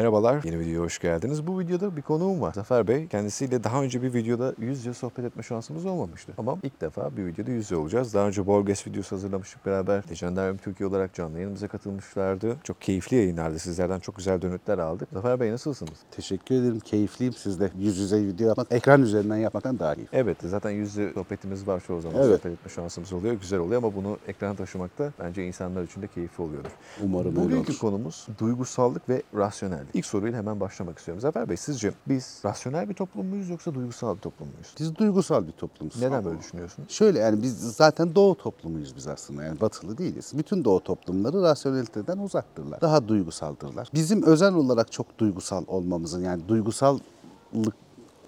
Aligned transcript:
Merhabalar, 0.00 0.44
yeni 0.44 0.60
videoya 0.60 0.80
hoş 0.80 0.98
geldiniz. 0.98 1.46
Bu 1.46 1.60
videoda 1.60 1.96
bir 1.96 2.02
konuğum 2.02 2.40
var. 2.40 2.52
Zafer 2.52 2.88
Bey, 2.88 3.06
kendisiyle 3.08 3.64
daha 3.64 3.82
önce 3.82 4.02
bir 4.02 4.14
videoda 4.14 4.54
yüz 4.58 4.78
yüze 4.78 4.94
sohbet 4.94 5.24
etme 5.24 5.42
şansımız 5.42 5.86
olmamıştı. 5.86 6.32
Ama 6.38 6.58
ilk 6.62 6.80
defa 6.80 7.16
bir 7.16 7.26
videoda 7.26 7.50
yüz 7.50 7.64
yüze 7.64 7.76
olacağız. 7.76 8.14
Daha 8.14 8.26
önce 8.28 8.46
Borges 8.46 8.86
videosu 8.86 9.16
hazırlamıştık 9.16 9.66
beraber. 9.66 10.02
Legendaryum 10.10 10.56
Türkiye 10.56 10.88
olarak 10.88 11.14
canlı 11.14 11.34
yayınımıza 11.34 11.68
katılmışlardı. 11.68 12.56
Çok 12.64 12.80
keyifli 12.80 13.16
yayınlardı. 13.16 13.58
Sizlerden 13.58 13.98
çok 13.98 14.16
güzel 14.16 14.42
dönütler 14.42 14.78
aldık. 14.78 15.08
Zafer 15.12 15.40
Bey 15.40 15.52
nasılsınız? 15.52 15.98
Teşekkür 16.10 16.54
ederim. 16.54 16.80
Keyifliyim 16.80 17.32
sizde. 17.32 17.70
Yüz 17.78 17.98
yüze 17.98 18.26
video 18.26 18.48
yapmak, 18.48 18.72
ekran 18.72 19.02
üzerinden 19.02 19.36
yapmaktan 19.36 19.78
daha 19.78 19.94
keyifli. 19.94 20.18
Evet, 20.18 20.36
zaten 20.44 20.70
yüz 20.70 20.96
yüze 20.96 21.12
sohbetimiz 21.12 21.66
var 21.66 21.82
çoğu 21.86 22.00
zaman. 22.00 22.16
Evet. 22.16 22.26
Sohbet 22.26 22.46
etme 22.46 22.70
şansımız 22.70 23.12
oluyor. 23.12 23.34
Güzel 23.34 23.58
oluyor 23.58 23.82
ama 23.82 23.94
bunu 23.94 24.18
ekrana 24.28 24.54
taşımak 24.54 24.98
da 24.98 25.12
bence 25.20 25.46
insanlar 25.46 25.82
için 25.82 26.02
de 26.02 26.06
keyifli 26.06 26.44
oluyordur. 26.44 26.70
Umarım 27.04 27.36
öyle 27.36 27.40
Bugünkü 27.40 27.72
olur. 27.72 27.78
konumuz 27.78 28.26
duygusallık 28.38 29.08
ve 29.08 29.22
rasyonellik. 29.34 29.89
İlk 29.94 30.06
soruyla 30.06 30.38
hemen 30.38 30.60
başlamak 30.60 30.98
istiyorum. 30.98 31.20
Zafer 31.20 31.48
Bey 31.48 31.56
sizce 31.56 31.92
biz 32.08 32.40
rasyonel 32.44 32.88
bir 32.88 32.94
toplum 32.94 33.26
muyuz 33.26 33.48
yoksa 33.48 33.74
duygusal 33.74 34.16
bir 34.16 34.20
toplum 34.20 34.48
muyuz? 34.48 34.74
Biz 34.80 34.96
duygusal 34.96 35.46
bir 35.46 35.52
toplumuz. 35.52 36.02
Neden 36.02 36.24
böyle 36.24 36.38
düşünüyorsunuz? 36.38 36.90
Şöyle 36.90 37.18
yani 37.18 37.42
biz 37.42 37.76
zaten 37.76 38.14
doğu 38.14 38.36
toplumuyuz 38.36 38.96
biz 38.96 39.06
aslında 39.06 39.44
yani 39.44 39.60
batılı 39.60 39.98
değiliz. 39.98 40.32
Bütün 40.38 40.64
doğu 40.64 40.84
toplumları 40.84 41.42
rasyoneliteden 41.42 42.18
uzaktırlar. 42.18 42.80
Daha 42.80 43.08
duygusaldırlar. 43.08 43.88
Bizim 43.94 44.22
özel 44.22 44.54
olarak 44.54 44.92
çok 44.92 45.18
duygusal 45.18 45.64
olmamızın 45.66 46.24
yani 46.24 46.48
duygusallık 46.48 47.02